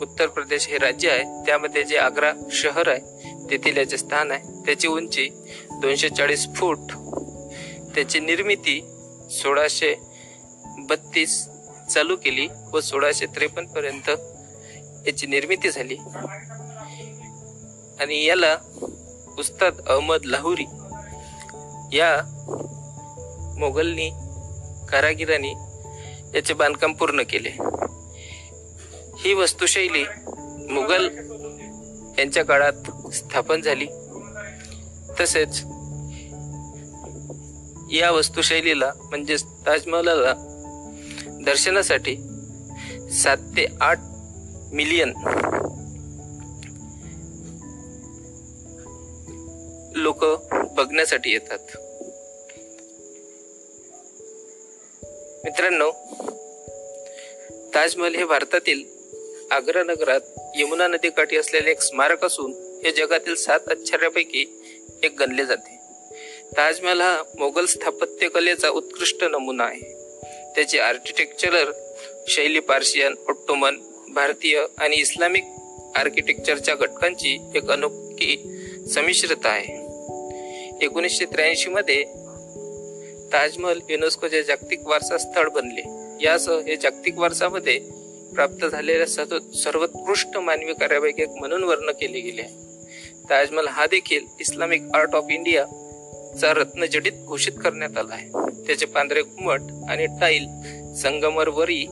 [0.00, 4.66] उत्तर प्रदेश हे राज्य आहे त्यामध्ये जे आग्रा शहर आहे तेथील याचे स्थान आहे.
[4.66, 5.28] त्याची उंची
[5.72, 6.78] दोनशे चाळीस फूट.
[7.94, 8.84] त्याची निर्मिती
[9.30, 9.94] सोळाशे
[10.78, 11.48] बत्तीस
[11.90, 14.10] चालू केली व सोळाशे त्रेपन्न पर्यंत
[15.06, 15.96] याची निर्मिती झाली.
[18.00, 18.56] आणि याला
[19.38, 20.64] उस्ताद अहमद लाहुरी
[21.96, 22.36] या
[23.58, 24.10] मोगलनी
[24.88, 25.54] कारागिरांनी
[26.34, 27.50] याचे बांधकाम पूर्ण केले.
[29.24, 30.04] ही वस्तुशैली
[30.72, 31.08] मुघल
[32.18, 33.86] यांच्या काळात स्थापन झाली.
[35.20, 35.62] तसेच
[37.92, 40.12] या वस्तुशैलीला म्हणजेच ताजमहाला
[41.44, 42.16] दर्शनासाठी
[43.10, 43.98] सात ते आठ
[44.72, 45.12] मिलियन
[49.94, 50.24] लोक
[50.76, 51.58] बघण्यासाठी येतात.
[55.44, 55.90] मित्रांनो
[57.74, 58.99] ताजमहल हे भारतातील
[59.50, 60.20] आग्रा नगरात
[60.56, 62.52] यमुना नदीकाठी असलेले एक स्मारक असून
[62.84, 64.62] हे जगातील सात आश्चर्यापैकी
[65.02, 65.80] एक गणले जाते.
[66.56, 70.10] ताजमहल हा मोगल स्थापत्यकलेचा उत्कृष्ट नमुना आहे.
[70.54, 71.72] त्याचे आर्किटेक्चरल
[72.28, 73.76] शैली पार्शियन ऑट्टोमन
[74.08, 75.44] भारतीय आणि इस्लामिक
[75.94, 78.58] आर्किटेक्चरच्या घटकांची एक अनोखी
[78.94, 79.74] समिश्रता आहे.
[80.84, 82.04] एकोणीसशे त्र्याऐंशी मध्ये
[83.32, 85.82] ताजमहल युनेस्कोचे जागतिक वारसा स्थळ बनले.
[86.24, 87.99] यासह हे जागतिक वारसामध्ये
[88.34, 92.54] प्राप्त झालेल्या सर्व- सर्वोत्कृष्ट मानवी कार्यापैकी एक म्हणून वर्ण केले गेले आहे.
[93.30, 95.66] ताजमहल हा देखील इस्लामिक आर्ट ऑफ इंडिया
[96.40, 98.30] चा रत्नजडित घोषित करण्यात आला आहे.
[98.66, 100.48] त्याचे पांढरे घुमट आणि टाईल
[100.94, 101.86] संगमरवरी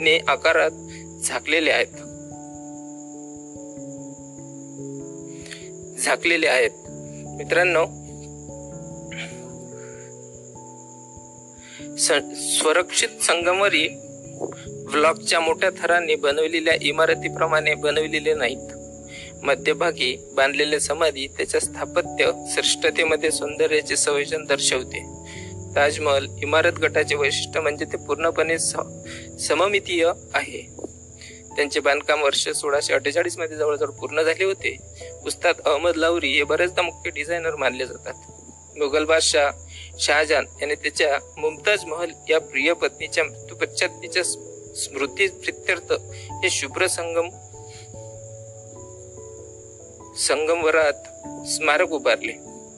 [0.00, 0.70] ने आकारात
[1.22, 1.86] झाकलेले आहेत.
[6.00, 6.70] झाकलेले आहेत.
[7.36, 7.86] मित्रांनो
[11.96, 12.62] स-
[13.22, 13.88] संगमरी
[14.92, 18.72] ब्लॉकच्या मोठ्या थरांनी बनवलेल्या इमारतीप्रमाणे बनवलेले नाहीत.
[19.42, 25.06] मध्यभागी बांधलेले समाधी त्याच्या स्थापत्य श्रेष्ठतेमध्ये सौंदर्याचे संयोजन दर्शवते.
[25.76, 28.74] ताजमहल इमारत गटाचे वैशिष्ट्य म्हणजे ते पूर्णपणे स-
[29.40, 30.62] सममितीय आहे.
[31.56, 34.76] त्यांचे बांधकाम वर्ष सोळाशे अठ्ठेचाळीसमध्ये जवळजवळ पूर्ण झाले होते.
[35.26, 38.14] उस्ताद अहमद लावरी हे बरेचदा मुख्य डिझायनर मानले जातात.
[38.78, 39.50] मुघल बादशाह
[39.98, 44.22] शहाजहान याने त्याच्या मुमताज महल या प्रिय पत्नीच्या मृत्यूपश्चात तिच्या
[44.78, 45.92] स्मृती प्रित्यर्थ
[46.30, 47.28] हे शुभ्र संगम
[50.18, 50.92] संगमवरात
[51.46, 52.32] स्मारक उभारले.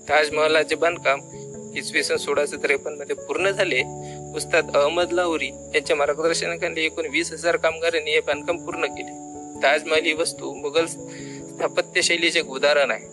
[0.09, 1.20] ताजमहलाचे बांधकाम
[1.76, 3.82] इसवी सन सोळाशे त्रेपन्नमध्ये पूर्ण झाले.
[4.36, 9.11] उस्ताद अहमद लाहोरी यांच्या मार्गदर्शनाखाली एकूण वीस हजार कामगारांनी हे बांधकाम पूर्ण केले.
[9.62, 13.07] ताजमहल ही वस्तू मुघल स्थापत्य शैलीचे एक उदाहरण आहे.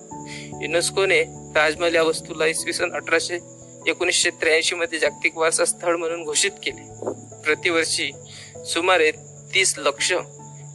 [0.63, 1.23] युनेस्कोने
[1.55, 3.39] ताजमहल या वस्तूला इसवी सन अठराशे
[3.88, 6.83] एकोणीसशे त्र्याऐंशी मध्ये जागतिक वारसा स्थळ म्हणून घोषित केले.
[7.43, 8.11] प्रतिवर्षी
[8.68, 9.11] सुमारे
[9.53, 10.13] तीस लक्ष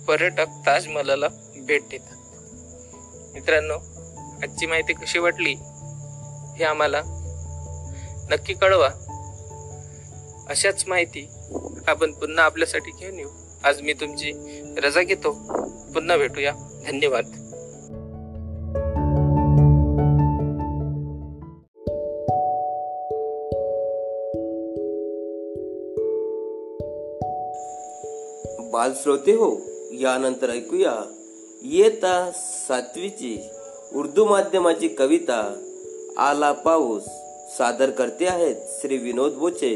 [0.09, 2.17] पर्यटक ताजमहलाला भेट देतात.
[3.35, 3.75] मित्रांनो
[4.43, 5.55] आजची माहिती कशी वाटली
[6.59, 7.03] हे आम्हाला
[8.31, 8.89] नक्की कळवा.
[10.49, 11.29] अशाच माहिती
[11.87, 13.29] आपण पुन्हा आपल्यासाठी घेऊन येऊ.
[13.65, 14.33] आज मी तुमची
[14.77, 15.33] रजा घेतो.
[15.95, 16.53] पुन्हा भेटूया.
[16.87, 17.42] धन्यवाद.
[28.73, 29.51] बालश्रोते हो
[30.01, 30.93] यानंतर ऐकूया.
[31.63, 33.37] येता सातवीची
[33.95, 35.41] उर्दू माध्यमाची कविता
[36.19, 37.03] आला पाऊस.
[37.57, 39.73] सादर करते आहेत श्री विनोद बोचे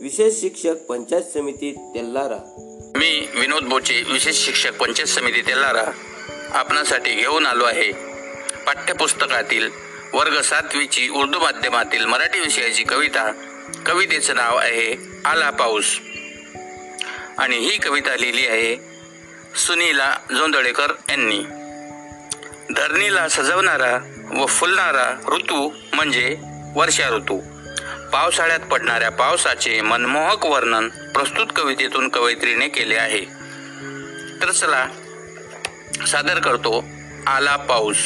[0.00, 2.38] विशेष शिक्षक पंचायत समिती तेल्लारा
[2.96, 5.84] मी विनोद बोचे विशेष शिक्षक पंचायत समिती तेल्लारा
[6.52, 7.92] आपणासाठी घेऊन आलो आहे
[8.66, 9.68] पाठ्यपुस्तकातील
[10.14, 13.30] वर्ग सातवीची उर्दू माध्यमातील मराठी विषयाची कविता.
[13.86, 14.94] कवितेचं नाव आहे
[15.24, 15.84] आला पाऊस.
[17.38, 18.76] आणि ही कविता लिहिली आहे
[19.56, 21.38] सुनीला जोंदळेकर यांनी.
[22.74, 23.98] धरणीला सजवणारा
[24.40, 26.36] व फुलणारा ऋतू म्हणजे
[26.74, 27.40] वर्षा ऋतू.
[28.12, 33.20] पावसाळ्यात पडणाऱ्या पावसाचे मनमोहक वर्णन प्रस्तुत कवितेतून कवयित्रीने केले आहे.
[34.42, 34.86] तर चला
[36.06, 36.84] सादर करतो
[37.26, 37.98] आला पाऊस.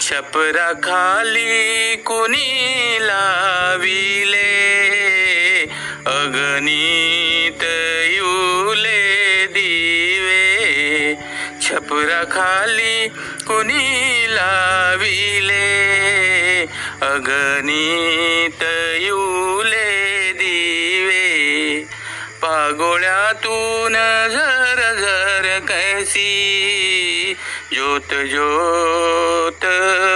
[0.00, 4.50] छपरा खाली कुणी लाविले?
[6.06, 7.19] अगनी
[8.06, 11.14] युले दिवे
[11.62, 13.08] छपरा खाली
[13.46, 15.60] कुणी लाविले?
[17.02, 18.64] अगणित
[19.00, 21.84] युले दिवे
[22.42, 27.36] पागोळ्यातून झर झर कैसी?
[27.72, 29.66] ज्योत ज्योत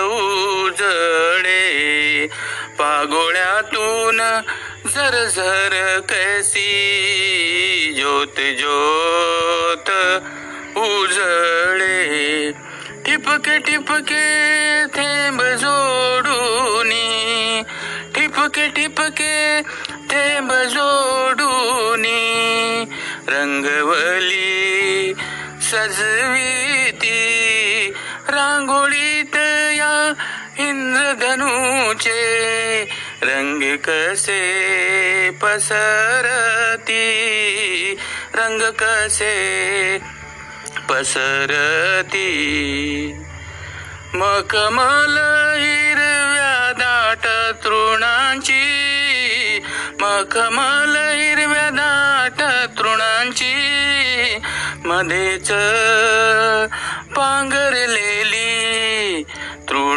[0.05, 2.27] उजळे
[2.79, 4.21] पागोळ्यातून
[4.95, 6.69] झर झर कैसी
[7.97, 9.91] ज्योत ज्योत
[10.79, 12.53] उजळे
[13.07, 14.27] ठिपके ठिपके
[14.87, 17.07] थेंब जोडूनी
[18.15, 19.61] ठिपके ठिपके
[20.11, 22.21] थेंब जोडूनी
[23.29, 25.13] रंगवली
[25.63, 27.21] सजविती।
[28.29, 29.37] रांगोळीत
[29.77, 30.13] या
[30.59, 32.23] इंद्रधनुचे।
[33.23, 34.41] रंग कसे
[35.31, 37.01] पसरती?
[38.35, 39.99] रंग कसे
[40.89, 42.31] पसरती?
[44.15, 45.19] मखमल
[45.59, 47.27] हिरव्या दाट
[47.65, 48.63] तृणांची
[50.01, 52.43] मखमल हिरव्या दाट
[52.79, 53.55] तृणांची
[54.85, 55.53] मध्येच
[57.17, 58.14] पांघरले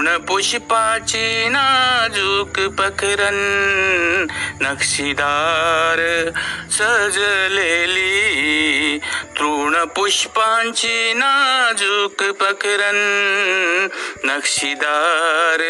[0.08, 3.38] गुण पुष्पाची नाजूक पखरन
[4.62, 6.00] नक्षीदार
[6.72, 8.06] सजलेली
[9.38, 13.00] तृण पुष्पांची नाजूक पखरन
[14.24, 15.64] नक्षीदार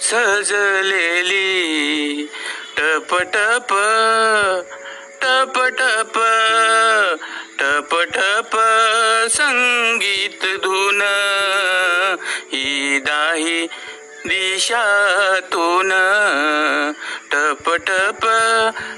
[0.00, 1.52] सजलेली.
[2.76, 3.74] टप टप
[5.22, 6.18] टप टप
[7.58, 8.56] टप टप
[9.30, 11.02] संगीत धुन
[12.98, 13.66] दाही
[14.26, 15.88] दिशातून.
[17.30, 18.26] टप टप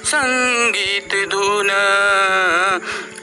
[0.06, 1.70] संगीत धुन.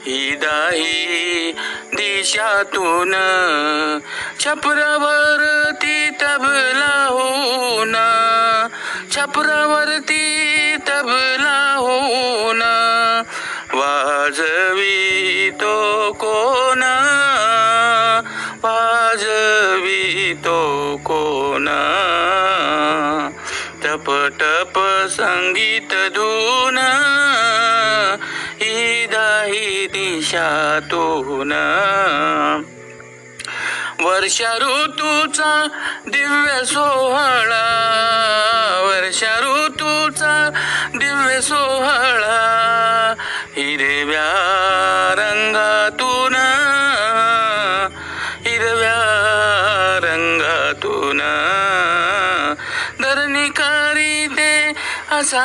[0.06, 1.52] ही दाही
[1.92, 3.12] दिशातून.
[4.40, 7.92] छपरावरती तबला होऊन.
[9.10, 12.62] छपरावरती तबला होऊन.
[13.72, 17.05] वाजवी तो कोण?
[18.66, 20.60] वाजवी तो
[20.96, 21.66] कोण?
[23.82, 24.10] टप
[24.40, 26.78] टप संगीत धून
[28.60, 31.52] ही दाही दिशातून.
[34.00, 35.68] वर्षा ऋतूचा
[36.06, 37.66] दिव्य सोहळा
[38.88, 40.50] वर्षा ऋतूचा
[40.94, 42.42] दिव्य सोहळा
[43.56, 44.28] हिरव्या
[45.18, 45.75] रंगा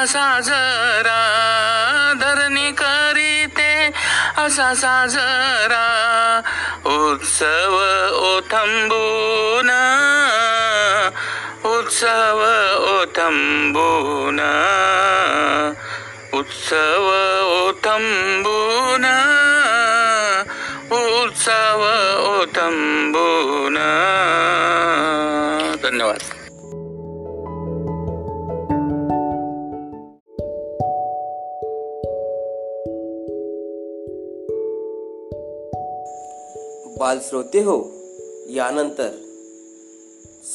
[0.05, 1.19] साजरा
[2.21, 3.73] धरणी करीते
[4.37, 5.85] असा साजरा
[6.85, 7.75] उत्सव
[8.29, 9.69] ओथंबून
[11.69, 12.41] उत्सव
[12.91, 14.39] ओथंबून
[16.33, 17.07] उत्सव
[17.51, 19.05] ओथंबून
[20.91, 21.83] उत्सव
[22.27, 23.77] ओथंबून
[25.83, 26.30] धन्यवाद.
[37.01, 37.77] बाल श्रोते हो
[38.49, 39.09] यानंतर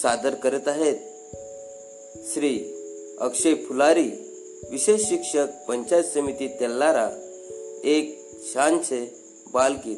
[0.03, 0.95] सादर करत आहेत
[2.35, 2.59] श्री
[3.21, 4.11] अक्षय फुलारी
[4.71, 7.09] विशेष शिक्षक पंचायत समिती तेल्लारा
[7.85, 9.15] एक छानसे
[9.53, 9.97] बालगीत.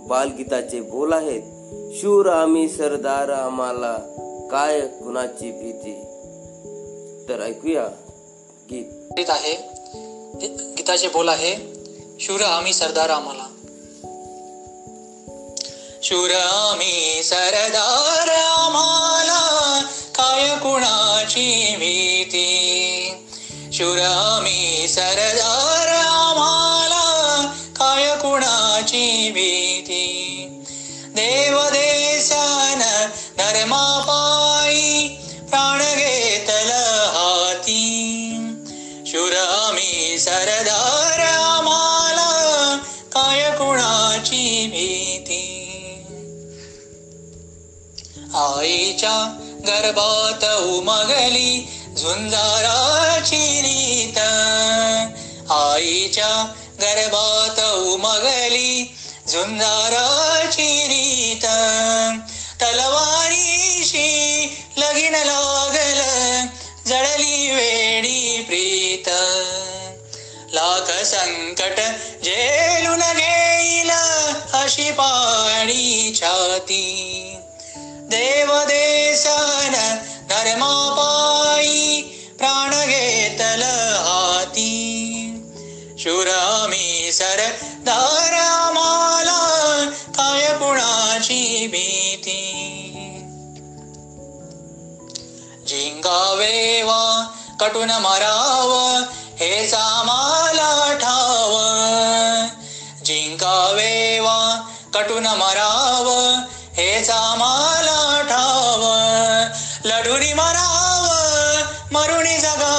[0.00, 1.42] बालगीताचे बोल आहेत
[1.94, 3.98] शूर आम्ही सरदार आम्हाला
[4.50, 5.94] काय कुणाची भीती?
[7.28, 7.88] तर ऐकूया
[8.70, 8.84] गीत.
[9.18, 9.54] गीत आहे
[10.76, 11.56] गीताचे बोल आहे
[12.20, 13.53] शूर आम्ही सरदार आम्हाला
[16.04, 17.22] शूर आम्ही
[49.84, 54.18] गर्भात उमगली झुंजाराची रीत.
[55.50, 58.96] आईच्या गर्भात उमगली
[59.28, 61.46] झुंजाराची रीत.
[62.62, 64.08] तलवारीशी
[64.76, 66.00] लगीन लागल
[66.88, 69.08] जळली वेडी प्रीत.
[70.54, 71.80] लाख संकट
[72.24, 73.90] झेलून घेईल
[74.52, 77.20] अशी पाणी छाती.
[78.14, 78.52] देव
[80.30, 82.02] धर्मापायी
[82.38, 83.62] प्राण घेतल
[84.06, 84.70] हाती
[85.98, 87.42] शुरामी सर
[88.74, 89.40] माला
[90.16, 92.40] काय पुणाची भीती
[95.66, 97.02] जिंगावेवा
[97.60, 98.72] कटून मराव
[99.36, 101.52] हे सामाला ठाव।
[103.04, 104.38] जिंकावेवा
[104.94, 106.08] कटून मराव
[106.76, 108.82] हे आम्हाला ठाव
[109.84, 111.06] लढुनी मराव
[111.92, 112.73] मरुणी जगा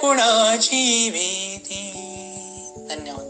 [0.00, 1.92] कुणाची भीती
[2.88, 3.26] धन्यवाद.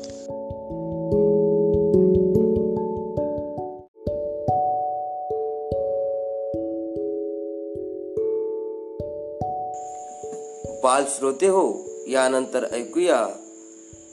[10.82, 11.72] बाल श्रोते हो
[12.08, 13.26] यानंतर ऐकूया.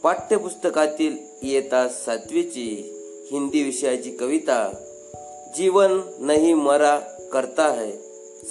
[0.04, 2.94] पाठ्यपुस्तकातील येता सातवीची
[3.32, 4.72] हिंदी विषयाची कविता
[5.58, 7.00] जीवन नहीं मरा
[7.34, 7.92] करता है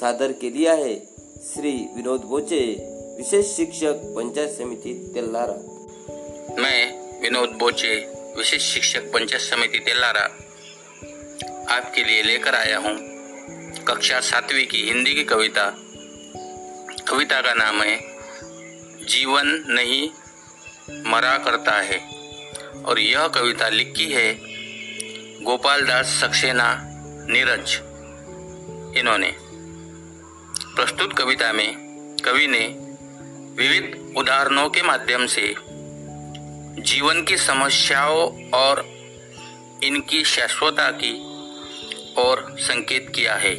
[0.00, 1.08] सादर केली आहे
[1.42, 2.95] श्री विनोद बोचे.
[3.16, 5.52] विशेष शिक्षक पंचायत समिति तेल्हारा.
[6.62, 6.80] मैं
[7.22, 7.94] विनोद बोचे,
[8.38, 10.20] विशेष शिक्षक पंचायत समिति तेलारा
[11.74, 12.96] आपके लिए लेकर आया हूँ
[13.84, 15.70] कक्षा सातवीं की हिंदी की कविता.
[17.08, 17.96] कविता का नाम है,
[19.06, 20.10] जीवन नहीं
[21.10, 21.98] मरा करता है.
[22.84, 24.38] और यह कविता लिखी है
[25.44, 26.82] गोपाल दास सक्सेना
[27.28, 27.80] नीरज.
[28.98, 29.36] इन्होंने
[30.76, 31.76] प्रस्तुत कविता में
[32.24, 32.85] कवि ने
[33.58, 35.54] विविध उदाहरणों के माध्यम से
[36.82, 38.84] जीवन की समस्याओं और
[39.82, 41.14] इनकी शाश्वता की
[42.18, 43.54] और संकेत किया है।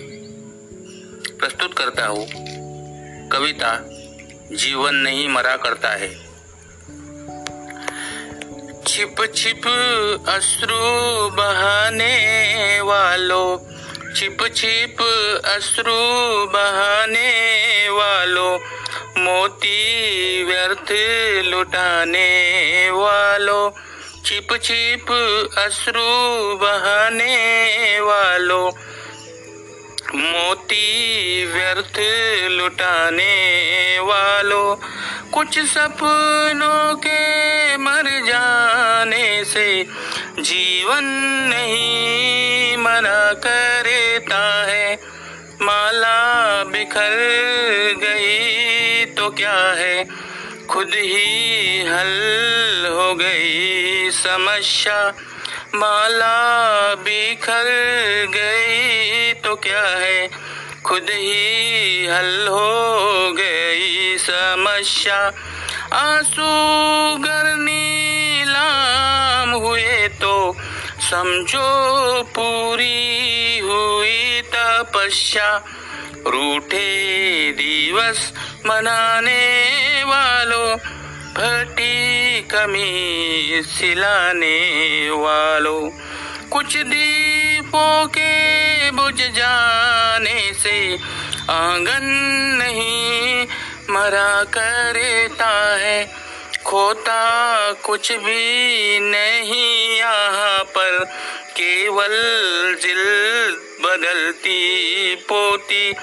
[1.38, 2.28] प्रस्तुत करता हूँ।
[3.30, 3.86] कविता
[4.52, 6.10] जीवन नहीं मरा करता है।
[8.88, 9.62] छिप छिप
[10.30, 10.78] अश्रु
[11.30, 12.16] बहाने
[12.82, 13.58] वालों,
[14.14, 15.02] छिप छिप
[15.45, 15.93] अश्रु
[16.45, 17.30] बहाने
[17.89, 18.60] वालों
[19.18, 20.91] मोती व्यर्थ
[21.45, 22.30] लुटाने
[22.89, 23.72] वालों,
[24.26, 25.11] छिप छिप
[25.57, 28.72] अश्रु बहाने वालों।
[30.15, 30.86] मोती
[31.45, 31.99] व्यर्थ
[32.51, 33.36] लुटाने
[33.99, 34.76] वालों,
[35.32, 39.84] कुछ सपनों के मर जाने से
[40.39, 41.03] जीवन
[41.53, 45.16] नहीं मना करता है।
[45.62, 47.14] माला बिखर
[48.01, 50.03] गई तो क्या है?
[50.70, 55.12] खुद ही हल हो गई समस्या।
[55.74, 57.64] माला बिखर
[58.30, 60.28] गई तो क्या है?
[60.86, 65.32] खुद ही हल हो गई समस्या।
[65.91, 66.49] आँसू
[67.18, 70.55] गर नीलाम हुए तो
[71.10, 71.68] समझो
[72.24, 75.58] पूरी हुई तपस्या,
[76.28, 76.89] रूठे
[77.51, 78.34] दिवस
[78.66, 80.78] मनाने वालों
[81.38, 84.58] फटी कमी सिलाने
[85.10, 85.89] वालों।
[86.49, 90.97] कुछ दीपों के बुझ जाने से
[91.49, 92.05] आँगन
[92.64, 93.45] नहीं
[93.89, 96.26] मरा करता है।
[96.68, 101.05] खोता कुछ भी नहीं यहाँ पर।
[101.49, 102.15] केवल
[102.82, 103.03] जिल
[103.82, 105.93] बदलती पोती।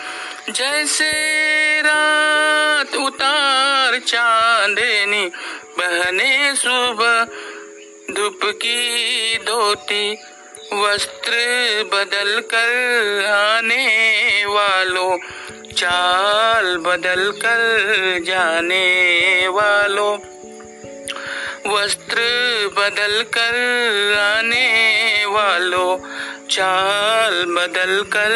[0.51, 1.13] जैसे
[1.81, 5.27] रात उतार चांदनी,
[5.79, 7.25] बहने सुबह
[8.15, 10.19] धूप की धोती।
[10.73, 11.33] वस्त्र
[11.93, 12.71] बदल कर
[13.27, 15.19] आने वालों,
[15.73, 17.79] चाल बदल कर
[18.27, 18.89] जाने
[19.49, 20.19] वालों।
[21.67, 22.17] वस्त्र
[22.77, 23.55] बदल कर
[24.19, 25.97] आने वालों,
[26.51, 28.33] चाल बदल कर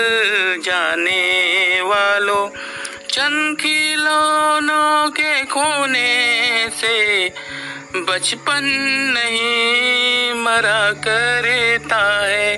[0.64, 2.48] जाने वालों।
[3.10, 7.28] चंद खिलौनों के खोने से
[7.94, 8.64] बचपन
[9.14, 12.56] नहीं मरा करता है।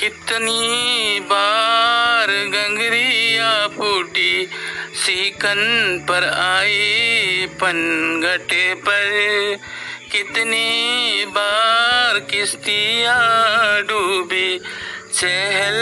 [0.00, 4.48] कितनी बार गंगरिया फूटी
[5.00, 5.60] सीकन
[6.08, 9.56] पर आई पनघटे पर।
[10.12, 14.58] कितनी बार किश्तियाँ डूबी,
[15.14, 15.78] चहल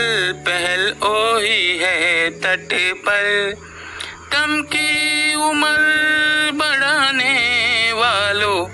[0.47, 2.69] पहल ओही है तट
[3.07, 3.55] पर।
[4.33, 7.37] तम की उम्र बढ़ाने
[7.93, 8.69] वालों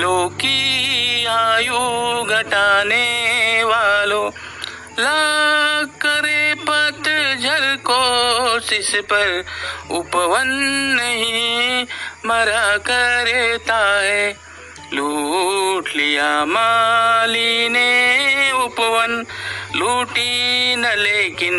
[0.00, 1.78] लो की आयु
[2.24, 3.06] घटाने
[3.64, 4.30] वालों
[4.98, 9.44] ला करे पतझर कोशिश पर
[9.90, 10.48] उपवन
[11.00, 11.84] नहीं
[12.26, 14.50] मरा करता है।
[14.94, 17.90] लूट लिया माली ने
[18.52, 19.24] उपवन
[19.76, 21.54] लूटी न लेकिन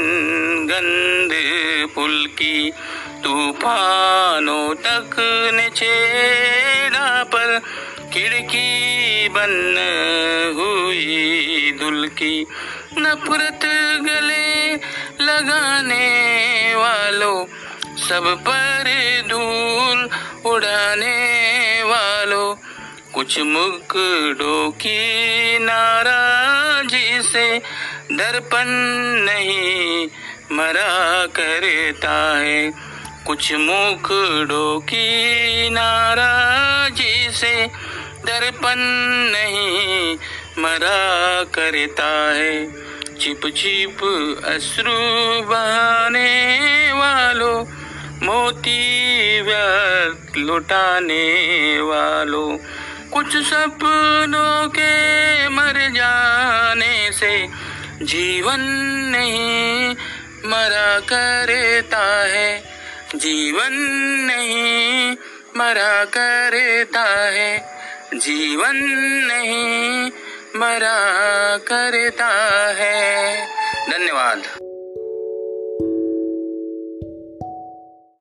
[0.71, 1.31] गंद
[1.95, 2.71] पुल की।
[3.23, 5.15] तूफानों तक
[5.53, 7.59] ने छेड़ा पर
[8.13, 9.77] खिड़की बंद
[10.57, 12.45] हुई दुल की।
[12.97, 13.65] नफरत
[14.03, 14.73] गले
[15.23, 17.45] लगाने वालों,
[17.97, 18.83] सब पर
[19.29, 20.09] धूल
[20.45, 22.55] उड़ाने वालों।
[23.13, 24.99] कुछ मुकड़ों की
[25.59, 27.59] नाराजी से
[28.11, 28.65] दर्पण
[29.25, 30.07] नहीं
[30.51, 32.71] मरा करता है।
[33.25, 37.67] कुछ मुखड़ों की नाराजी से
[38.25, 38.75] दर्पण
[39.31, 40.17] नहीं
[40.61, 42.71] मरा करता है।
[43.19, 43.99] छिप छिप
[44.45, 44.93] अश्रु
[45.41, 46.29] बहाने
[46.93, 47.65] वालों,
[48.25, 48.81] मोती
[49.41, 51.25] व्यर्थ लुटाने
[51.81, 52.57] वालों।
[53.09, 57.47] कुछ सपनों के मर जाने से
[58.01, 58.61] जीवन
[59.15, 59.89] नहीं
[60.45, 62.63] मरा करता है।
[63.15, 63.73] जीवन
[64.27, 65.11] नहीं
[65.57, 67.71] मरा करता है।
[68.13, 68.75] जीवन
[69.31, 70.11] नहीं
[70.55, 72.27] मरा करता
[72.77, 73.45] है।
[73.91, 74.70] धन्यवाद।